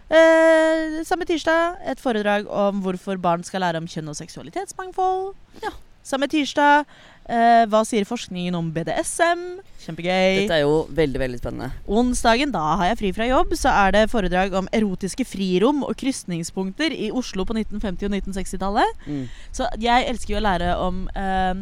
[0.08, 5.34] Eh, samme tirsdag et foredrag om hvorfor barn skal lære om kjønn og seksualitetsmangfold.
[5.64, 5.72] Ja.
[6.08, 6.86] Samme tirsdag
[7.30, 9.44] eh, hva sier forskningen om BDSM?
[9.84, 10.42] Kjempegøy.
[10.42, 11.70] Dette er jo veldig, veldig spennende.
[11.88, 15.96] Onsdagen, da har jeg fri fra jobb, så er det foredrag om erotiske frirom og
[16.00, 19.06] krysningspunkter i Oslo på 1950- og 1960-tallet.
[19.08, 19.24] Mm.
[19.56, 21.54] Så jeg elsker jo å lære om uh,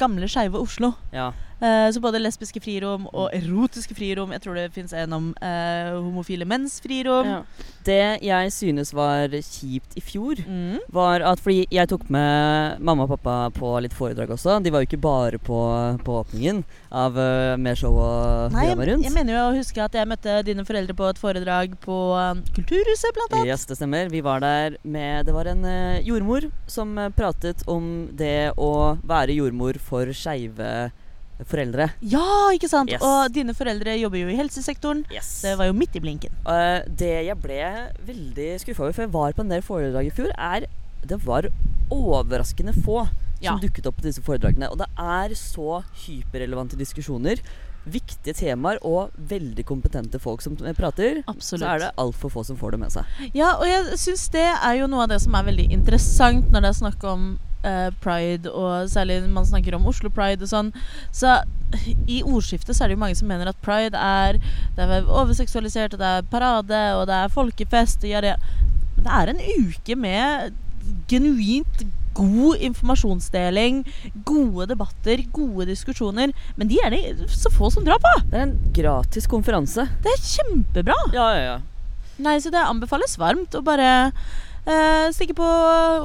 [0.00, 0.94] gamle skeive Oslo.
[1.14, 1.30] Ja.
[1.60, 4.32] Eh, så både lesbiske frirom og erotiske frirom.
[4.32, 7.26] Jeg tror det fins en om eh, homofile menns frirom.
[7.26, 7.42] ja.
[7.84, 10.78] Det jeg synes var kjipt i fjor, Mm.
[10.92, 14.58] var at fordi jeg tok med mamma og pappa på litt foredrag også.
[14.62, 15.58] De var jo ikke bare på,
[16.04, 19.04] på åpningen av uh, mer show og Nei, drama rundt.
[19.04, 22.42] jeg mener jo å huske at jeg møtte dine foreldre på et foredrag på eh,
[22.56, 23.48] Kulturhuset, blant annet.
[23.54, 24.10] Yes, det stemmer.
[24.12, 28.98] Vi var der med Det var en uh, jordmor som eh, pratet om det å
[29.08, 30.90] være jordmor for skeive
[31.48, 31.90] foreldre.
[32.02, 32.90] Ja, ikke sant?
[32.92, 33.02] Yes.
[33.04, 35.04] Og dine foreldre jobber jo i helsesektoren.
[35.14, 35.30] Yes.
[35.44, 36.34] Det var jo midt i blinken.
[36.46, 37.62] Uh, det jeg ble
[38.08, 40.66] veldig skuffa over, for jeg var på en del foredrag i fjor, er
[41.06, 41.48] det var
[41.90, 43.06] overraskende få
[43.40, 43.52] Ja.
[43.54, 44.68] som dukket opp på disse foredragene.
[44.70, 47.40] Og det er så hyperrelevante diskusjoner.
[47.88, 51.22] Viktige temaer og veldig kompetente folk som prater.
[51.26, 51.64] Absolutt.
[51.64, 53.04] Så er det altfor få som får det med seg.
[53.32, 56.60] Ja, og jeg syns det er jo noe av det som er veldig interessant når
[56.60, 57.30] det er snakk om
[57.66, 60.72] eh, pride, og særlig når man snakker om Oslo Pride og sånn,
[61.12, 61.40] så
[62.10, 64.40] i ordskiftet så er det jo mange som mener at pride er
[64.74, 68.34] Det er overseksualisert, og det er parade, og det er folkefest og ja,
[68.98, 70.58] Det er en uke med
[71.10, 73.84] genuint god informasjonsdeling,
[74.26, 76.32] gode debatter, gode diskusjoner.
[76.56, 78.14] Men de er det så få som drar på!
[78.30, 79.86] Det er en gratis konferanse.
[80.02, 80.96] Det er kjempebra!
[81.14, 81.58] Ja, ja, ja.
[82.20, 84.10] Nei, så det anbefales varmt å bare
[84.66, 85.48] eh, stikke på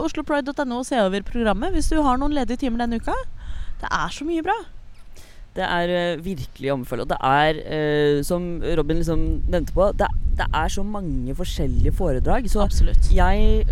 [0.05, 3.15] oslopride.no og se over programmet hvis du har noen ledige timer denne uka.
[3.81, 4.55] Det er så mye bra.
[5.55, 7.05] Det er eh, virkelig omfølgelig.
[7.05, 11.95] Og det er, eh, som Robin liksom nevnte på, det, det er så mange forskjellige
[11.95, 12.49] foredrag.
[12.51, 13.11] Så Absolutt.
[13.15, 13.65] jeg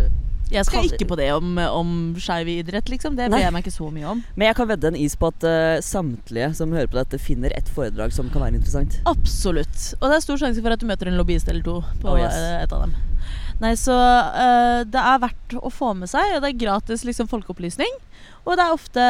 [0.52, 3.16] Jeg skal ikke på det om, om skeiv idrett, liksom.
[3.16, 4.18] Det ber bryr jeg meg ikke så mye om.
[4.36, 7.52] Men jeg kan vedde en is på at uh, samtlige som hører på dette, finner
[7.56, 8.98] et foredrag som kan være interessant.
[9.08, 9.94] Absolutt.
[10.00, 12.20] Og det er stor sjanse for at du møter en lobbyist eller to på Oh,
[12.20, 12.36] yes.
[12.60, 12.92] et av dem.
[13.62, 17.30] Nei, så uh, det er verdt å få med seg, og det er gratis liksom,
[17.30, 17.92] folkeopplysning.
[18.44, 19.04] Og det er ofte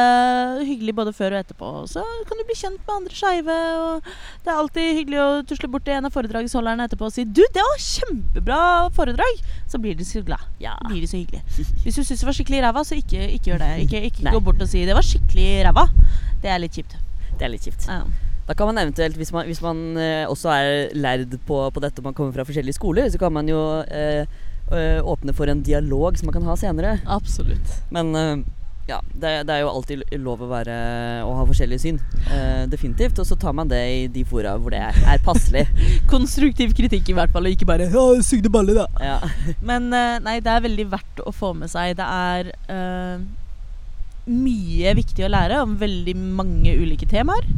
[0.63, 1.69] hyggelig både før og etterpå.
[1.91, 3.55] Så kan du bli kjent med andre skeive.
[3.83, 4.05] Og
[4.45, 7.43] det er alltid hyggelig å tusle bort til en av foredragsholderne etterpå og si 'Du,
[7.55, 8.59] det var kjempebra
[8.95, 10.39] foredrag!' Så blir de så glad.
[10.63, 10.77] Ja.
[10.87, 11.43] Blir de så hyggelig.
[11.83, 13.71] Hvis du syns det var skikkelig ræva, så ikke, ikke gjør det.
[13.83, 15.89] Ikke, ikke gå bort og si 'det var skikkelig ræva'.
[16.41, 16.95] Det er litt kjipt.
[17.35, 17.89] Det er litt kjipt.
[17.91, 18.03] Ja.
[18.47, 22.01] Da kan man eventuelt, hvis man, hvis man eh, også er lærd på, på dette
[22.01, 24.27] og man kommer fra forskjellige skoler, så kan man jo eh,
[24.71, 26.99] eh, åpne for en dialog som man kan ha senere.
[27.09, 27.79] Absolutt.
[27.89, 28.43] Men eh,
[28.85, 30.75] ja, det, det er jo alltid lov å være
[31.25, 31.97] å ha forskjellige syn.
[32.29, 33.17] eh, definitivt.
[33.17, 35.63] Og så tar man det i de fora hvor det er, er passelig.
[36.13, 38.85] Konstruktiv kritikk i hvert fall, og ikke bare 'Å, sugde balle', da.
[39.01, 39.17] Ja.
[39.65, 41.97] Men eh, nei, det er veldig verdt å få med seg.
[41.97, 43.25] Det er eh,
[44.29, 47.49] mye viktig å lære om veldig mange ulike temaer.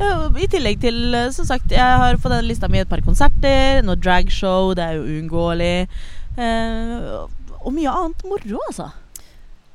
[0.00, 3.82] I tillegg til, eh, som sagt, jeg har på den lista mi et par konserter,
[3.84, 5.88] noe dragshow, det er jo uunngåelig.
[6.40, 7.26] eh,
[7.60, 8.86] og mye annet moro, altså.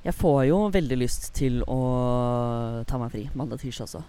[0.06, 1.78] Jeg får jo veldig lyst til å
[2.86, 4.02] ta meg fri mandag tirsdag også.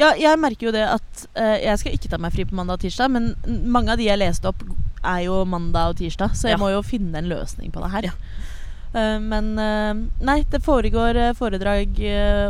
[0.00, 2.78] Ja, jeg merker jo det at eh, jeg skal ikke ta meg fri på mandag
[2.78, 3.34] og tirsdag, men
[3.72, 4.60] mange av de jeg leste opp,
[5.04, 6.60] er jo mandag og tirsdag, så jeg Ja.
[6.60, 8.02] må jo finne en løsning på det her.
[8.02, 8.12] Ja.
[8.94, 9.94] Eh, men eh,
[10.24, 11.98] nei, det foregår eh, foredrag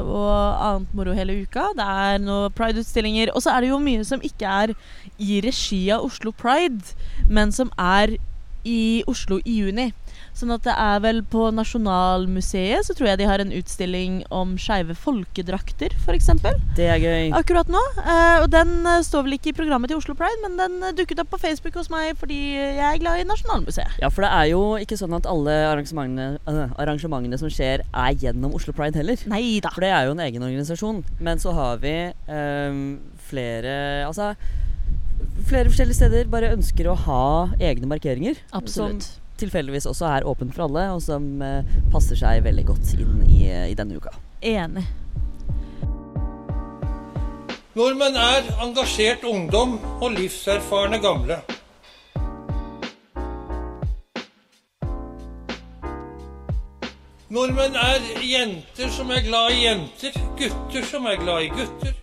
[0.05, 0.31] og
[0.69, 1.71] annet moro hele uka.
[1.77, 3.33] Det er noen Pride-utstillinger.
[3.35, 4.75] Og så er det jo mye som ikke er
[5.23, 6.97] i regi av Oslo Pride,
[7.31, 8.17] men som er
[8.67, 9.93] i Oslo i juni.
[10.37, 14.53] Sånn at det er vel på Nasjonalmuseet så tror jeg de har en utstilling om
[14.61, 16.29] skeive folkedrakter, f.eks.
[16.77, 17.31] Det er gøy.
[17.39, 17.81] Akkurat nå.
[18.03, 20.93] Eh, og den eh, står vel ikke i programmet til Oslo Pride, men den eh,
[20.99, 23.97] dukket opp på Facebook hos meg fordi jeg er glad i Nasjonalmuseet.
[24.03, 28.53] Ja, for det er jo ikke sånn at alle arrangementene, arrangementene som skjer, er gjennom
[28.61, 29.25] Oslo Pride heller.
[29.33, 29.73] Nei da.
[29.73, 31.01] For det er jo en egen organisasjon.
[31.25, 31.97] Men så har vi
[32.29, 32.81] um,
[33.27, 33.75] flere
[34.07, 34.35] Altså
[35.47, 37.23] flere forskjellige steder bare ønsker å ha
[37.63, 38.39] egne markeringer.
[38.57, 39.07] Absolutt.
[39.07, 43.21] Som tilfeldigvis også er åpent for alle, og som eh, passer seg veldig godt inn
[43.29, 44.15] i, i denne uka.
[44.43, 44.85] Enig.
[47.77, 51.43] Nordmenn er engasjert ungdom og livserfarne gamle.
[57.29, 61.97] Nordmenn er jenter som er glad i jenter, gutter som er glad i gutter.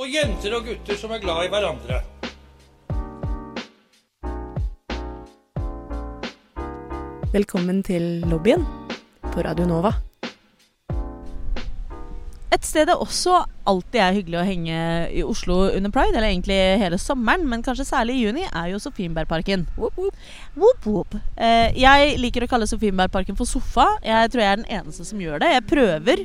[0.00, 2.00] Og jenter og gutter som er glad i hverandre.
[7.30, 8.64] Velkommen til lobbyen
[9.22, 9.92] på Radio Nova.
[12.50, 13.36] Et sted det også
[13.70, 14.78] alltid er hyggelig å henge
[15.14, 18.80] i Oslo under pride, eller egentlig hele sommeren, men kanskje særlig i juni, er jo
[18.82, 19.62] Sofienbergparken.
[21.38, 23.86] Eh, jeg liker å kalle Sofienbergparken for sofa.
[24.02, 25.52] Jeg tror jeg er den eneste som gjør det.
[25.54, 26.24] Jeg prøver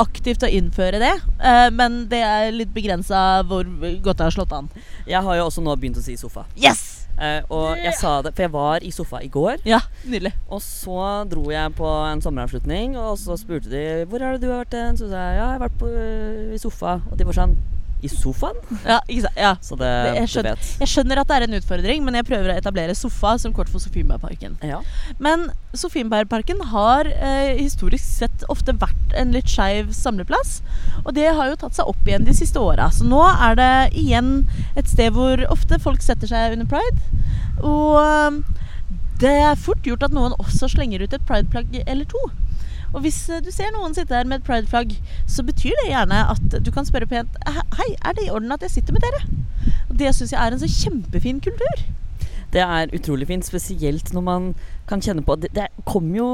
[0.00, 4.56] aktivt å innføre det, eh, men det er litt begrensa hvor godt det har slått
[4.56, 4.72] an.
[5.04, 6.48] Jeg har jo også nå begynt å si sofa.
[6.56, 6.89] Yes!
[7.20, 9.60] Eh, og jeg sa det, for jeg var i sofa i går.
[9.68, 10.32] Ja, nydelig.
[10.48, 14.48] Og så dro jeg på en sommeravslutning, og så spurte de hvor er det du
[14.52, 14.96] har vært hen.
[15.00, 16.98] Så sa jeg ja, jeg har vært på, øh, i sofa.
[17.10, 17.56] Og de var sånn
[18.02, 18.56] i sofaen?
[18.86, 19.00] Ja?
[19.36, 19.54] Ja.
[19.60, 20.56] Så det, Det- jeg skjønner.
[20.80, 23.68] Jeg skjønner at det er en utfordring, men jeg prøver å etablere sofa som kort
[23.68, 24.56] for Sofienbergparken.
[24.62, 24.80] Ja.
[25.18, 30.60] Men Sofienbergparken har eh, historisk sett ofte vært en litt skeiv samleplass.
[31.04, 32.90] Og det har jo tatt seg opp igjen de siste åra.
[32.94, 36.98] Så nå er det igjen et sted hvor ofte folk setter seg under pride.
[37.62, 38.56] Og eh,
[39.20, 42.20] det er fort gjort at noen også slenger ut et prideplagg eller to.
[42.94, 44.96] Og hvis eh, du ser noen sitte her med et prideflagg,
[45.30, 47.38] så betyr det gjerne at du kan spørre pent
[47.78, 49.22] Hei, er det i orden at jeg sitter med dere?
[49.88, 51.82] Og det syns jeg er en så kjempefin kultur.
[52.50, 54.46] Det er utrolig fint, spesielt når man
[54.90, 56.30] kan kjenne på Det, det kommer jo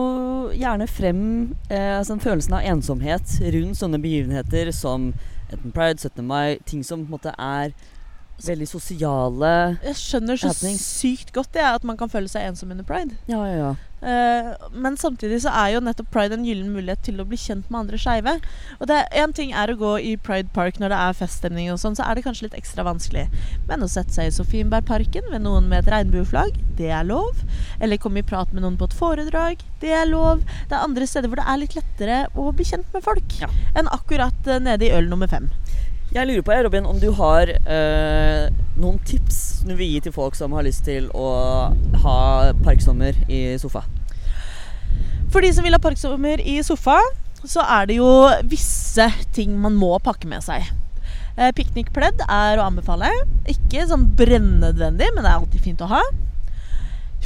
[0.57, 1.21] gjerne frem
[1.69, 5.11] eh, altså følelsen av ensomhet rundt sånne begivenheter som
[5.53, 6.25] enten Pride, 17.
[6.27, 7.77] mai, ting som på en måte er
[8.37, 10.83] Veldig sosiale Jeg skjønner så Happenings.
[11.01, 13.16] sykt godt det, at man kan føle seg ensom under pride.
[13.31, 13.71] Ja, ja, ja.
[14.07, 17.66] Eh, men samtidig så er jo nettopp pride en gyllen mulighet til å bli kjent
[17.73, 18.37] med andre skeive.
[18.79, 21.81] Og det Én ting er å gå i Pride Park når det er feststemning, og
[21.83, 23.27] sånn, så er det kanskje litt ekstra vanskelig.
[23.69, 27.42] Men å sette seg i Sofienbergparken ved noen med et regnbueflagg, det er lov.
[27.81, 30.45] Eller komme i prat med noen på et foredrag, det er lov.
[30.69, 33.49] Det er andre steder hvor det er litt lettere å bli kjent med folk Ja.
[33.75, 35.51] enn akkurat eh, nede i øl nummer fem.
[36.17, 38.47] Jeg lurer på, Robin, om du har eh,
[38.81, 41.27] noen tips du vil gi til folk som har lyst til å
[42.07, 42.21] ha
[42.65, 43.83] parksommer i sofa?
[45.29, 46.97] For de som vil ha parksommer i sofa,
[47.45, 48.09] så er det jo
[48.49, 50.65] visse ting man må pakke med seg.
[51.37, 53.13] Eh, Piknikpledd er å anbefale.
[53.53, 56.01] Ikke sånn brennødvendig, men det er alltid fint å ha.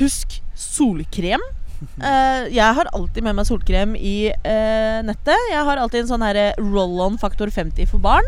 [0.02, 1.46] Husk solkrem.
[1.80, 5.48] Eh, jeg har alltid med meg solkrem i uh, nettet.
[5.52, 8.26] Jeg har alltid en sånn her roll-on faktor 50 for barn.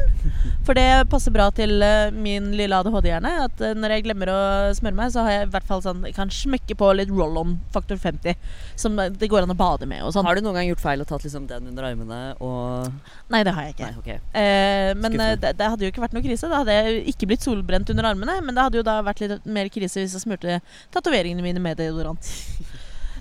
[0.67, 3.33] For det passer bra til uh, min lille ADHD-hjerne.
[3.47, 4.41] At eh, når jeg glemmer å
[4.77, 7.57] smøre meg, så har jeg i hvert fall sånn Jeg kan smekke på litt roll-on
[7.75, 8.39] faktor 50.
[8.81, 10.27] Som eh, det går an å bade med og sånn.
[10.29, 12.91] Har du noen gang gjort feil og tatt liksom den under armene og
[13.33, 13.89] Nei, det har jeg ikke.
[13.89, 14.19] Nei, okay.
[14.39, 16.51] Eh, men eh, det, det hadde jo ikke vært noe krise.
[16.51, 18.39] Da hadde jeg ikke blitt solbrent under armene.
[18.45, 20.61] Men det hadde jo da vært litt mer krise hvis jeg smurte
[20.95, 22.33] tatoveringene mine med deodorant.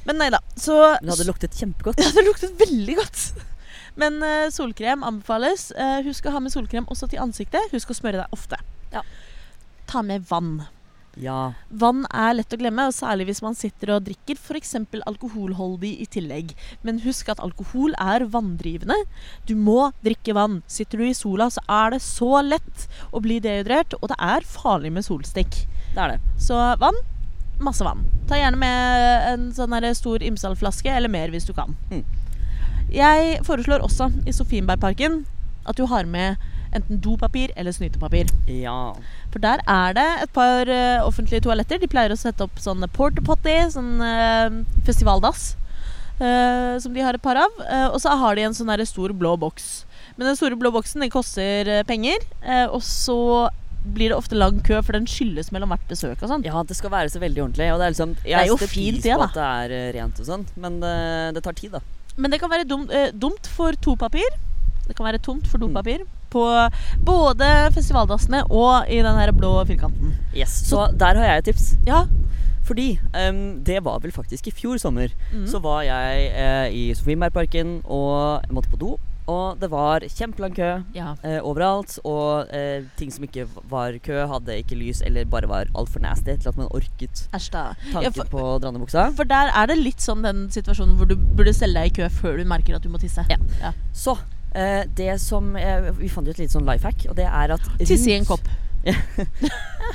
[0.08, 0.42] Men nei da.
[0.56, 2.02] Så Men det hadde luktet kjempegodt.
[2.04, 3.24] Ja, det luktet veldig godt.
[4.00, 5.70] Men uh, solkrem anbefales.
[5.78, 7.72] Uh, husk å ha med solkrem også til ansiktet.
[7.76, 8.60] Husk å smøre deg ofte.
[8.94, 9.04] Ja.
[9.92, 10.62] Ta med vann.
[11.20, 11.54] Ja.
[11.68, 14.76] Vann er lett å glemme, og særlig hvis man sitter og drikker f.eks.
[15.10, 16.54] alkoholholdig i tillegg.
[16.88, 18.96] Men husk at alkohol er vanndrivende.
[19.48, 20.62] Du må drikke vann.
[20.72, 24.48] Sitter du i sola, så er det så lett å bli dehydrert, og det er
[24.48, 25.66] farlig med solstikk.
[25.92, 26.36] Det er det.
[26.40, 26.98] Så vann,
[27.63, 28.06] masse vann.
[28.30, 31.76] Ta gjerne med en sånn stor Imsdal-flaske, eller mer hvis du kan.
[31.91, 32.04] Mm.
[32.91, 35.21] Jeg foreslår også i Sofienbergparken
[35.69, 36.41] at du har med
[36.76, 38.30] enten dopapir eller snytepapir.
[38.47, 38.93] Ja.
[39.32, 41.80] For der er det et par eh, offentlige toaletter.
[41.82, 45.54] De pleier å sette opp sånn porta potty, sånn eh, festivaldass,
[46.21, 47.63] uh, som de har et par av.
[47.91, 49.71] Og så har de en sånn stor blå boks.
[50.17, 52.24] Men den store blå boksen den koster penger,
[52.69, 53.50] og så
[53.84, 56.44] blir det ofte lang kø, for den skylles mellom hvert besøk og sånn.
[56.46, 57.72] ja, det skal være så veldig ordentlig.
[57.74, 59.26] Og det er liksom Jeg er jo fint, det, da.
[59.26, 60.96] at det er eh, rent og sånn, men det,
[61.36, 61.82] det tar tid, da.
[62.17, 64.30] Men det kan være dum, eh, dumt for topapir.
[64.88, 66.06] Det kan være tomt for Mm.
[66.32, 66.70] på
[67.04, 70.13] både festivaldassene og i den her blå firkanten.
[70.36, 70.50] Yes.
[70.70, 71.76] Så der har jeg et tips.
[71.86, 72.06] Ja.
[72.63, 75.10] Fordi um, det var vel faktisk i fjor sommer.
[75.34, 75.48] Mm.
[75.48, 78.98] Så var jeg eh, i Sofienbergparken og jeg måtte på do.
[79.30, 81.12] Og det var kjempelang kø ja.
[81.24, 82.00] eh, overalt.
[82.08, 86.34] Og eh, ting som ikke var kø, hadde ikke lys eller bare var altfor nasty
[86.42, 89.12] til at man orket tanken Ja, for, på drannebuksa.
[89.16, 92.10] for der er det litt sånn den situasjonen hvor du burde stelle deg i kø
[92.22, 93.24] før du merker at du må tisse.
[93.30, 93.38] Ja.
[93.62, 93.72] Ja.
[93.94, 94.18] Så
[94.56, 97.56] eh, det som eh, Vi fant jo et lite sånn life hack, og det er
[97.56, 98.50] at Tisse i en kopp.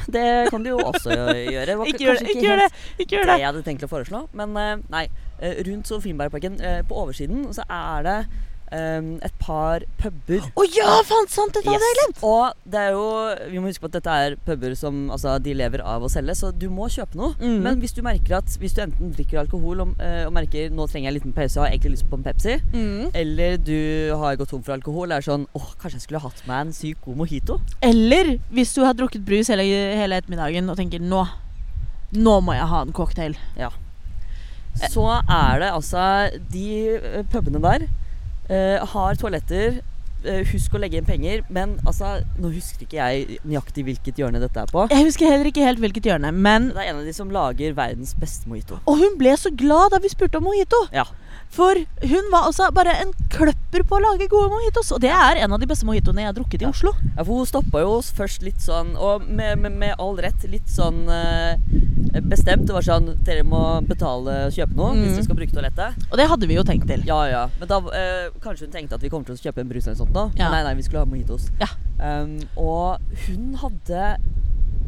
[0.06, 1.74] Det kan du jo også gjøre.
[1.80, 2.28] Var Ikke gjør det!
[2.30, 2.66] Ikke gjør det!
[3.02, 3.38] Ikke gjør det det.
[3.40, 4.20] jeg hadde tenkt å foreslå.
[4.38, 5.06] Men eh, nei.
[5.40, 8.18] eh, rundt Sofienbergparken, på oversiden, så er det
[8.72, 10.42] eh, et par puber.
[10.56, 11.54] Å ja, faen sant!
[11.56, 12.22] Dette hadde jeg glemt!
[12.26, 13.04] Og det er jo
[13.52, 16.34] Vi må huske på at dette er puber som altså, de lever av å selge,
[16.38, 17.34] så du må kjøpe noe.
[17.40, 17.60] Mm.
[17.64, 20.88] Men hvis du merker at Hvis du enten drikker alkohol og, eh, og merker nå
[20.90, 23.10] trenger jeg en liten pause og har egentlig lyst på en Pepsi, Mm.
[23.14, 26.66] eller du har gått tom for alkohol, er sånn åh, kanskje jeg skulle hatt meg
[26.66, 27.60] en sykt god mojito.
[27.82, 29.62] Eller hvis du har drukket brus hele,
[29.96, 31.24] hele ettermiddagen og tenker nå
[32.16, 33.34] nå må jeg ha en cocktail.
[34.90, 36.02] Så er det altså
[36.52, 37.86] De eh, pubene der
[38.48, 39.82] eh, har toaletter.
[40.26, 44.40] Uh, husk å legge inn penger, men altså Nå husker ikke jeg nøyaktig hvilket hjørne
[44.42, 44.86] dette er på.
[44.90, 47.76] Jeg husker heller ikke helt hvilket hjørne, men Det er en av de som lager
[47.76, 48.80] verdens beste mojito.
[48.90, 50.80] Og hun ble så glad da vi spurte om mojito.
[50.96, 51.04] Ja.
[51.56, 54.90] For hun var altså bare en kløpper på å lage gode mojitos.
[54.92, 56.70] Og det er en av de beste mojitoene jeg har drukket i Ja.
[56.74, 56.92] Oslo.
[57.16, 60.44] Ja, for hun stoppa jo oss først litt sånn, og med, med, med all rett
[60.50, 61.56] litt sånn eh,
[62.26, 62.66] bestemt.
[62.68, 65.14] Det var sånn Dere må betale og kjøpe noe hvis Mm.
[65.16, 66.06] dere skal bruke toalettet.
[66.10, 67.02] Og det hadde vi jo tenkt til.
[67.08, 67.44] Ja, ja.
[67.60, 69.96] Men da eh, kanskje hun tenkte at vi kommer til å kjøpe en brus eller
[69.96, 70.26] noe sånt nå.
[70.38, 70.50] Ja.
[70.52, 71.48] Nei, nei, vi skulle ha mojitos.
[71.60, 71.68] Ja.
[71.96, 74.16] Um, og hun hadde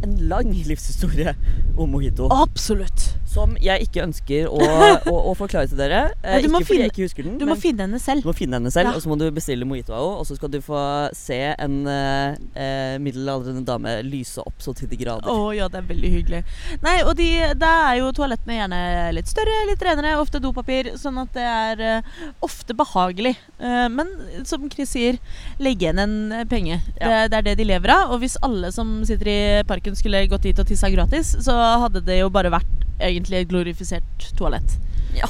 [0.05, 1.33] en lang livshistorie
[1.77, 2.29] om mojito.
[2.31, 3.09] Absolutt.
[3.29, 4.59] Som jeg ikke ønsker å,
[5.13, 6.03] å, å forklare til dere.
[6.23, 7.39] Eh, ikke fordi jeg ikke husker den.
[7.41, 8.25] Du må finne henne selv.
[8.25, 8.97] du må finne henne selv, Ja.
[8.97, 10.23] og så må du bestille mojito av henne.
[10.23, 10.81] Og så skal du få
[11.17, 15.29] se en eh, eh, middelaldrende dame lyse opp så til de grader.
[15.29, 16.43] Å ja, det er veldig hyggelig.
[16.85, 17.29] Nei, og de,
[17.61, 18.81] der er jo toalettene gjerne
[19.17, 22.13] litt større, litt renere, ofte dopapir, sånn at det er eh,
[22.45, 23.35] ofte behagelig.
[23.61, 24.11] Eh, men
[24.49, 25.19] som Chris sier,
[25.63, 26.17] legg igjen en
[26.49, 26.59] penge.
[26.59, 26.81] penge.
[26.99, 28.13] Det, det er det de lever av.
[28.15, 29.39] Og hvis alle som sitter i
[29.69, 32.67] parken skulle gått dit og tissa gratis, så hadde det jo bare vært
[32.99, 34.79] egentlig et glorifisert toalett.
[35.17, 35.29] Ja.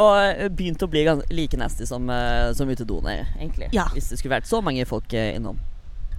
[0.00, 1.02] Og begynte begynt å bli
[1.34, 3.72] like nasty som, uh, som utedoene, egentlig.
[3.74, 3.88] Ja.
[3.94, 5.58] Hvis det skulle vært så mange folk eh, innom.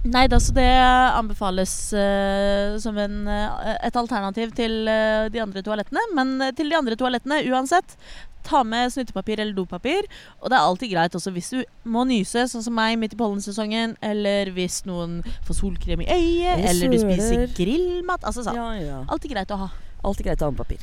[0.02, 0.66] Nei da, så det
[1.14, 6.02] anbefales uh, som en, eh, et alternativ til uh, de andre toalettene.
[6.18, 7.94] Men eh, til de andre toalettene, uansett,
[8.42, 10.08] ta med snyttepapir eller dopapir.
[10.40, 13.20] Og det er alltid greit også hvis du må nyse, sånn som meg midt i
[13.20, 13.94] pollensesongen.
[14.02, 18.26] Eller hvis noen får solkrem i øyet, Eller eller du spiser grillmat.
[18.26, 18.58] Altså sånn.
[18.58, 19.00] Ja, ja.
[19.06, 19.70] Alltid greit å ha.
[20.02, 20.82] Alltid greit å ha med papir.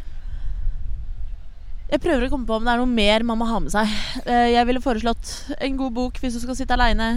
[1.89, 3.89] Jeg prøver å komme på om det er noe mer man må ha med seg.
[4.29, 7.07] Eh, Jeg ville foreslått en god bok hvis du skal sitte aleine.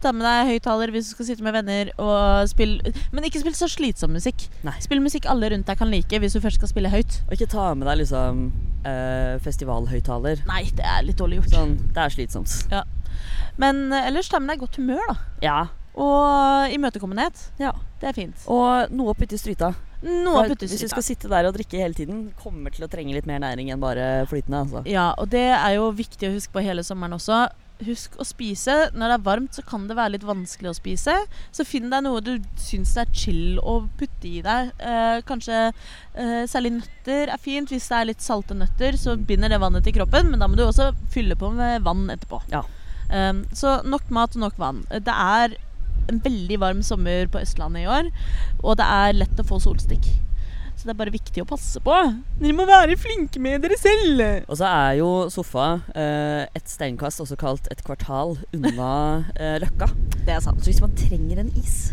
[0.00, 1.90] Ta med deg høyttaler hvis du skal sitte med venner.
[2.00, 4.46] Og spille Men ikke spill så slitsom musikk.
[4.64, 4.72] Nei.
[4.80, 7.18] Spill musikk alle rundt deg kan like hvis du først skal spille høyt.
[7.28, 8.40] Og ikke ta med deg liksom
[8.88, 10.40] eh, festivalhøyttaler.
[10.48, 11.52] Nei, det er litt dårlig gjort.
[11.58, 12.56] Sånn, det er slitsomt.
[13.60, 15.18] Men eh, ellers ta med deg godt humør, da.
[15.44, 15.60] Ja.
[16.00, 17.50] Og imøtekommenhet.
[17.60, 17.76] ja.
[18.00, 18.48] Det er fint.
[18.50, 19.74] Og noe opp uti stryta.
[20.02, 23.14] Noe putte Hvis du skal sitte der og drikke hele tiden, kommer til å trenge
[23.14, 24.64] litt mer næring enn bare flytende.
[24.64, 24.82] Altså.
[24.90, 27.44] Ja, og det er jo viktig å huske på hele sommeren også.
[27.86, 28.74] Husk å spise.
[28.94, 31.14] Når det er varmt, så kan det være litt vanskelig å spise.
[31.54, 34.74] Så finn deg noe du syns er chill å putte i deg.
[34.82, 37.70] Eh, kanskje eh, særlig nøtter er fint.
[37.70, 40.30] Hvis det er litt salte nøtter, så binder det vannet til kroppen.
[40.30, 42.42] Men da må du også fylle på med vann etterpå.
[42.54, 42.66] Ja.
[43.12, 44.86] Um, så nok mat og nok vann.
[44.88, 45.58] Det er
[46.10, 48.10] en veldig varm sommer på Østlandet i år,
[48.62, 50.08] og det er lett å få solstikk.
[50.72, 51.94] Så det er bare viktig å passe på.
[52.40, 54.22] Dere må være flinke med dere selv.
[54.48, 58.88] Og så er jo sofa eh, et steinkast, også kalt et kvartal, unna
[59.36, 59.92] eh, Løkka.
[60.24, 60.62] Det er sant.
[60.64, 61.92] Så hvis man trenger en is,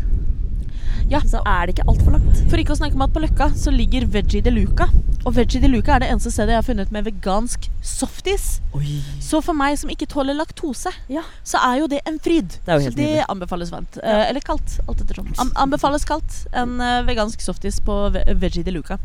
[1.10, 1.20] Ja.
[1.26, 2.42] så er det ikke altfor langt.
[2.50, 4.86] For ikke å snakke om at på Løkka så ligger Veggie de Luca.
[5.26, 8.60] Og Veggie de Luca er det eneste stedet jeg har funnet med vegansk softis.
[8.76, 9.00] Oi.
[9.20, 11.22] Så for meg som ikke tåler laktose, Ja.
[11.44, 12.56] så er jo det en fryd.
[12.64, 13.98] Det er så det anbefales varmt.
[14.02, 15.28] Eh, eller kaldt, alt ettersom.
[15.38, 16.46] An anbefales kaldt.
[16.52, 18.98] En eh, vegansk softis på ve Veggie de Luca.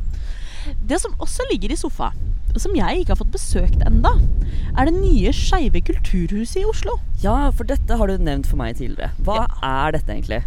[0.81, 2.11] Det som også ligger i sofa,
[2.57, 4.15] som jeg ikke har fått besøkt enda,
[4.77, 6.95] er det nye Skeive kulturhuset i Oslo.
[7.21, 9.11] Ja, for dette har du nevnt for meg tidligere.
[9.21, 10.41] Hva er dette egentlig?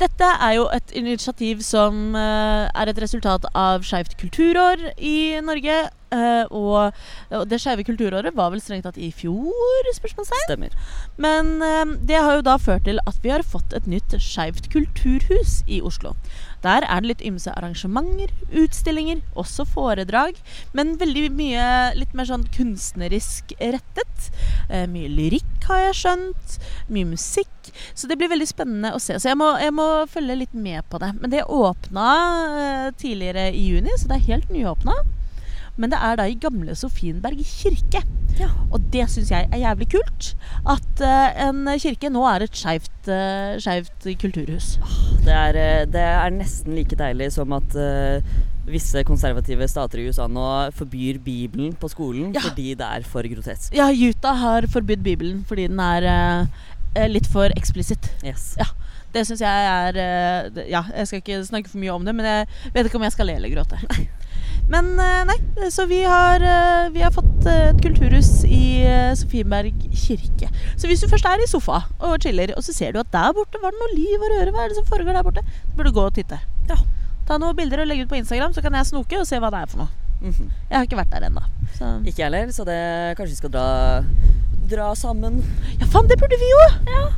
[0.00, 5.76] Dette er jo et initiativ som eh, er et resultat av Skeivt kulturår i Norge.
[6.14, 6.94] Eh, og,
[7.34, 10.46] og det skeive kulturåret var vel strengt tatt i fjor, spørsmålstegn.
[10.46, 10.76] Stemmer.
[11.20, 14.70] Men uh, det har jo da ført til at vi har fått et nytt Skeivt
[14.72, 16.14] kulturhus i Oslo.
[16.64, 20.38] Der er det litt ymse arrangementer, utstillinger, også foredrag.
[20.72, 21.66] Men veldig mye
[21.98, 24.30] litt mer sånn kunstnerisk rettet.
[24.70, 26.56] Uh, mye lyrikk har jeg skjønt.
[26.92, 27.50] Mye musikk.
[27.94, 29.18] Så det blir veldig spennende å se.
[29.20, 31.12] Så jeg må, jeg må følge litt med på det.
[31.20, 32.08] Men det åpna
[32.60, 34.96] eh, tidligere i juni, så det er helt nyåpna.
[35.80, 38.04] Men det er da i gamle Sofienberg kirke.
[38.38, 38.48] Ja.
[38.74, 40.30] Og det syns jeg er jævlig kult.
[40.66, 44.74] At uh, en kirke nå er et skeivt uh, kulturhus.
[45.24, 48.34] Det er, eh, det er nesten like deilig som at uh,
[48.68, 52.40] visse konservative stater i USA nå forbyr Bibelen på skolen Ja.
[52.48, 53.74] fordi det er for grotesk.
[53.76, 56.46] Ja, Utah har forbudt Bibelen fordi den er
[57.10, 58.10] litt for eksplisitt.
[58.24, 58.54] Yes.
[58.58, 58.70] Ja.
[59.14, 59.98] Det syns jeg er
[60.66, 63.14] Ja, jeg skal ikke snakke for mye om det, men jeg vet ikke om jeg
[63.14, 63.78] skal le eller gråte.
[64.70, 65.36] Men eh, nei,
[65.72, 68.62] så vi har, eh, vi har fått eh, et kulturhus i
[69.20, 70.48] Sofienberg kirke.
[70.80, 73.34] Så hvis du først er i sofa og chiller, og så ser du at der
[73.36, 75.44] borte var det noe liv og røre, hva er det som foregår der borte?
[75.44, 76.40] Så burde du gå og titte.
[76.70, 76.78] Ja.
[77.28, 79.52] Ta noen bilder og legge ut på Instagram, så kan jeg snoke og se hva
[79.52, 80.00] det er for noe.
[80.24, 80.48] Mhm.
[80.70, 81.44] Jeg har ikke vært der ennå.
[82.06, 82.80] Ikke jeg heller, så det
[83.18, 83.66] kanskje vi skal dra,
[84.70, 85.42] dra sammen.
[85.76, 86.62] Ja, faen, det burde vi jo!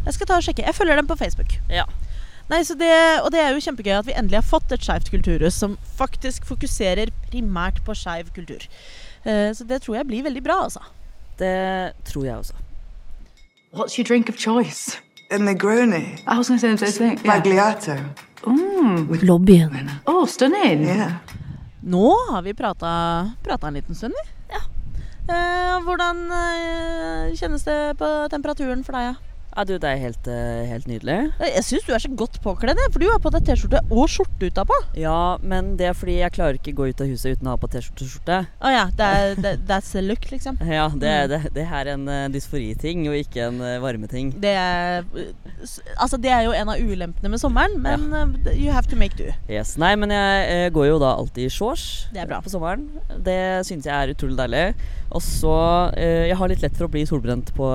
[0.07, 0.65] Jeg skal ta og sjekke.
[0.67, 1.55] Jeg følger dem på Facebook.
[1.71, 1.85] Ja.
[2.51, 2.93] Nei, så det,
[3.25, 6.47] Og det er jo kjempegøy at vi endelig har fått et skeivt kulturhus som faktisk
[6.47, 8.69] fokuserer primært på skeiv kultur.
[9.27, 10.85] Uh, så det tror jeg blir veldig bra, altså.
[11.41, 12.55] Det tror jeg også.
[13.75, 15.01] What's your drink of choice?
[15.31, 16.23] A Negroni.
[16.27, 17.27] I was going to say the same thing.
[17.27, 18.05] Yeah.
[18.47, 19.09] Mm.
[19.23, 19.91] Lobbyen.
[20.07, 20.85] Oh, stunning.
[20.87, 21.13] Yeah.
[21.83, 24.55] Nå har vi prata, prata en liten stund, vi.
[24.55, 24.63] Ja.
[25.27, 29.11] Uh, hvordan uh, kjennes det på temperaturen for deg?
[29.11, 29.26] Ja?
[29.57, 31.17] Ja, du, det er helt, eh, helt nydelig.
[31.41, 34.11] Eh, Jeg syns du er så godt påkledd, for du har på deg T-skjorte og
[34.13, 34.77] skjorte utapå.
[35.01, 37.61] Ja, men det er fordi jeg klarer ikke gå ut av huset uten å ha
[37.63, 38.41] på T-skjorte og skjorte.
[38.61, 40.61] Å ja, det er, det, that's the look, liksom.
[40.77, 44.35] Ja, det, det, det, her er en uh, dysforiting og ikke en varmeting.
[44.43, 45.07] Det er,
[45.97, 48.53] altså det er jo en av ulempene med sommeren, men ja.
[48.53, 49.31] you have to make do.
[49.49, 49.77] Yes.
[49.81, 52.43] Nei, men jeg eh, går jo da alltid i shorts Det er bra.
[52.45, 52.85] på sommeren.
[53.25, 53.39] Det
[53.69, 54.67] syns jeg er utrolig deilig.
[55.17, 55.55] Og så
[55.97, 57.67] eh, Jeg har litt lett for å bli solbrent på,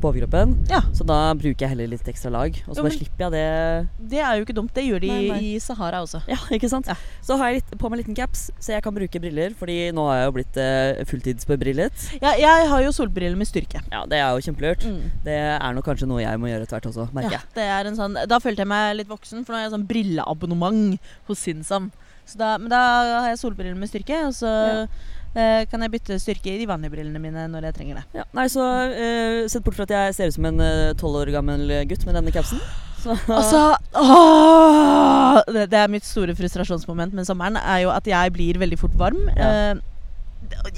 [0.00, 2.56] på overkroppen, Ja, så da bruker jeg heller litt ekstra lag.
[2.66, 4.08] Og så bare slipper jeg det.
[4.14, 4.72] det er jo ikke dumt.
[4.76, 5.38] Det gjør de Nei, nei.
[5.50, 6.20] i Sahara også.
[6.30, 6.88] Ja, ikke sant?
[6.90, 6.96] Ja.
[7.24, 9.54] Så har jeg litt, på meg en liten caps, så jeg kan bruke briller.
[9.58, 12.08] Fordi nå har jeg jo blitt eh, fulltidsbebrillet.
[12.22, 13.82] Ja, jeg har jo solbriller med styrke.
[13.92, 14.84] Ja, det er jo kjempelurt.
[14.88, 15.00] Mm.
[15.26, 17.54] Det er nok kanskje noe jeg må gjøre etter hvert også, merker Ja, jeg.
[17.58, 19.88] det er en sånn, da følte jeg meg litt voksen, for nå har jeg sånn
[19.88, 21.90] brilleabonnement hos Sinsam.
[22.28, 22.78] Så da, men da
[23.22, 24.50] har jeg solbriller med styrke, og så
[25.34, 28.04] eh, kan jeg bytte styrke i de vanlige brillene mine når jeg trenger det.
[28.20, 30.62] Ja, nei, så eh, Sett bort fra at jeg ser ut som en
[31.00, 32.62] tolv år gammel gutt med denne capsen,
[33.02, 33.62] så Altså
[33.98, 38.80] åh, det, det er mitt store frustrasjonsmoment med sommeren, er jo at jeg blir veldig
[38.80, 39.28] fort varm.
[39.36, 39.52] Ja.
[39.52, 39.86] Eh,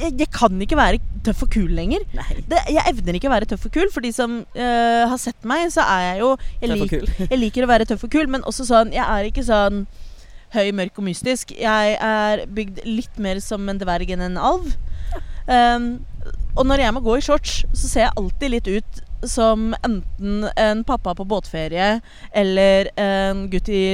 [0.00, 2.04] jeg, jeg kan ikke være tøff og kul lenger.
[2.48, 3.88] Det, jeg evner ikke å være tøff og kul.
[3.94, 6.30] For de som eh, har sett meg, så er jeg jo
[6.62, 6.94] jeg, lik,
[7.26, 9.84] jeg liker å være tøff og kul, men også sånn Jeg er ikke sånn
[10.54, 11.54] høy, mørk og mystisk.
[11.58, 14.72] Jeg er bygd litt mer som en dverg enn en alv.
[15.50, 15.92] Um,
[16.58, 20.46] og når jeg må gå i shorts, så ser jeg alltid litt ut som enten
[20.56, 22.00] en pappa på båtferie
[22.32, 23.84] eller en gutt i,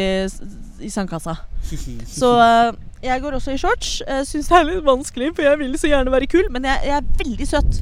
[0.81, 1.35] i sandkassa.
[2.21, 2.69] Så eh,
[3.03, 3.97] jeg går også i shorts.
[4.07, 6.47] Uh, Syns det er litt vanskelig, for jeg vil så gjerne være kul.
[6.55, 7.81] Men jeg, jeg er veldig søt.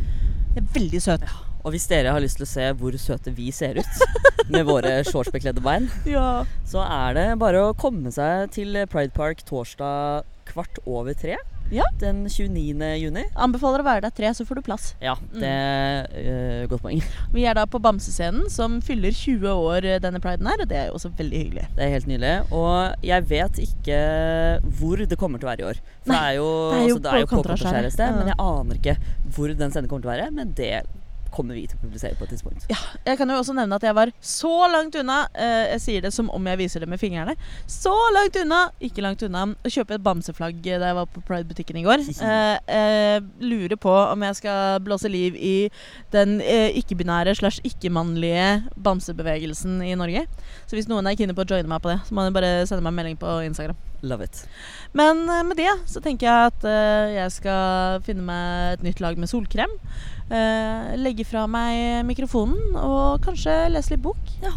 [0.54, 1.26] Jeg er veldig søt.
[1.64, 4.04] Og hvis dere har lyst til å se hvor søte vi ser ut
[4.52, 6.44] med våre shortsbekledde bein, Ja.
[6.68, 11.38] så er det bare å komme seg til Pride Park torsdag kvart over tre.
[11.72, 11.86] Ja.
[11.96, 12.76] Den 29.
[13.00, 13.22] juni.
[13.40, 14.90] Anbefaler å være der tre, så får du plass.
[15.00, 17.00] Ja, det er øh, godt poeng.
[17.34, 20.76] Vi er da på Bamsescenen, som fyller 20 år eh, denne priden her, og det
[20.82, 21.64] er jo også veldig hyggelig.
[21.78, 22.34] Det er helt nydelig.
[22.52, 24.02] Og jeg vet ikke
[24.76, 25.80] hvor det kommer til å være i år.
[26.04, 27.38] For Nei, det er jo, det er jo altså, det er jo på.
[27.40, 28.18] Kontraskjæret sted, Ja.
[28.20, 28.96] men jeg aner ikke
[29.38, 30.28] hvor den scenen kommer til å være.
[30.36, 30.70] Men det
[31.34, 32.66] kommer vi til å publisere på et tidspunkt.
[32.70, 32.78] Ja,
[33.08, 36.12] jeg kan jo også nevne at jeg var så langt unna eh, Jeg sier det
[36.14, 37.34] som om jeg viser det med fingrene.
[37.70, 41.80] Så langt unna, ikke langt unna, å kjøpe et bamseflagg da jeg var på Pride-butikken
[41.80, 42.04] i går.
[42.24, 45.68] Eh, eh, lurer på om jeg skal blåse liv i
[46.14, 50.24] den eh, ikke-binære slash ikke-mannlige bamsebevegelsen i Norge.
[50.64, 52.54] Så hvis noen er keen på å joine meg på det, så må de bare
[52.70, 53.76] sende meg en melding på Instagram.
[54.04, 54.48] Love it.
[54.92, 59.00] Men eh, med det så tenker jeg at eh, jeg skal finne meg et nytt
[59.04, 59.72] lag med solkrem.
[60.30, 64.20] Eh, legge fra meg mikrofonen og kanskje lese litt bok.
[64.40, 64.52] Jeg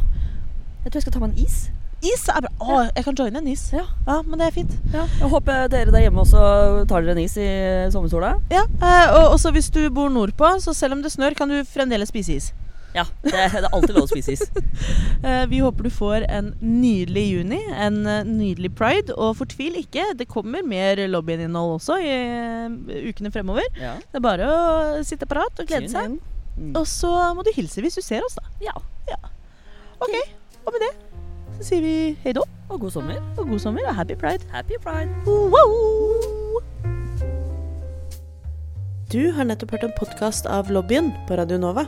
[0.92, 1.58] tror jeg skal ta meg en is.
[2.06, 2.52] Is er bra.
[2.62, 3.64] Å, jeg kan joine en is.
[3.74, 3.88] Ja.
[4.22, 4.76] men det er fint.
[4.94, 7.48] Jeg håper dere der hjemme også tar dere en is i
[7.94, 8.36] sommersola.
[8.54, 11.64] Ja, eh, Og også hvis du bor nordpå, så selv om det snør, kan du
[11.66, 12.52] fremdeles spise is.
[12.96, 14.46] Ja, det, det er alltid lov å spise is.
[15.28, 19.16] Eh, vi håper du får en nydelig juni, en eh, nydelig pride.
[19.18, 23.66] Og fortvil ikke, det kommer mer lobbyinnhold også i eh, ukene fremover.
[23.82, 23.96] Ja.
[24.06, 24.60] Det er bare å
[25.08, 26.20] sitte parat og glede seg.
[26.58, 26.72] Mm.
[26.78, 28.46] Og så må du hilse hvis du ser oss, da.
[28.70, 28.78] Ja.
[29.98, 30.14] Ok,
[30.62, 30.94] og med det
[31.58, 33.18] så sier vi hei da, Og god sommer.
[33.38, 34.46] og god sommer, og happy pride.
[34.54, 35.10] Happy pride.
[35.26, 36.62] Wow!
[39.10, 41.88] Du har nettopp hørt en podkast av Lobbyen på Radio Nova.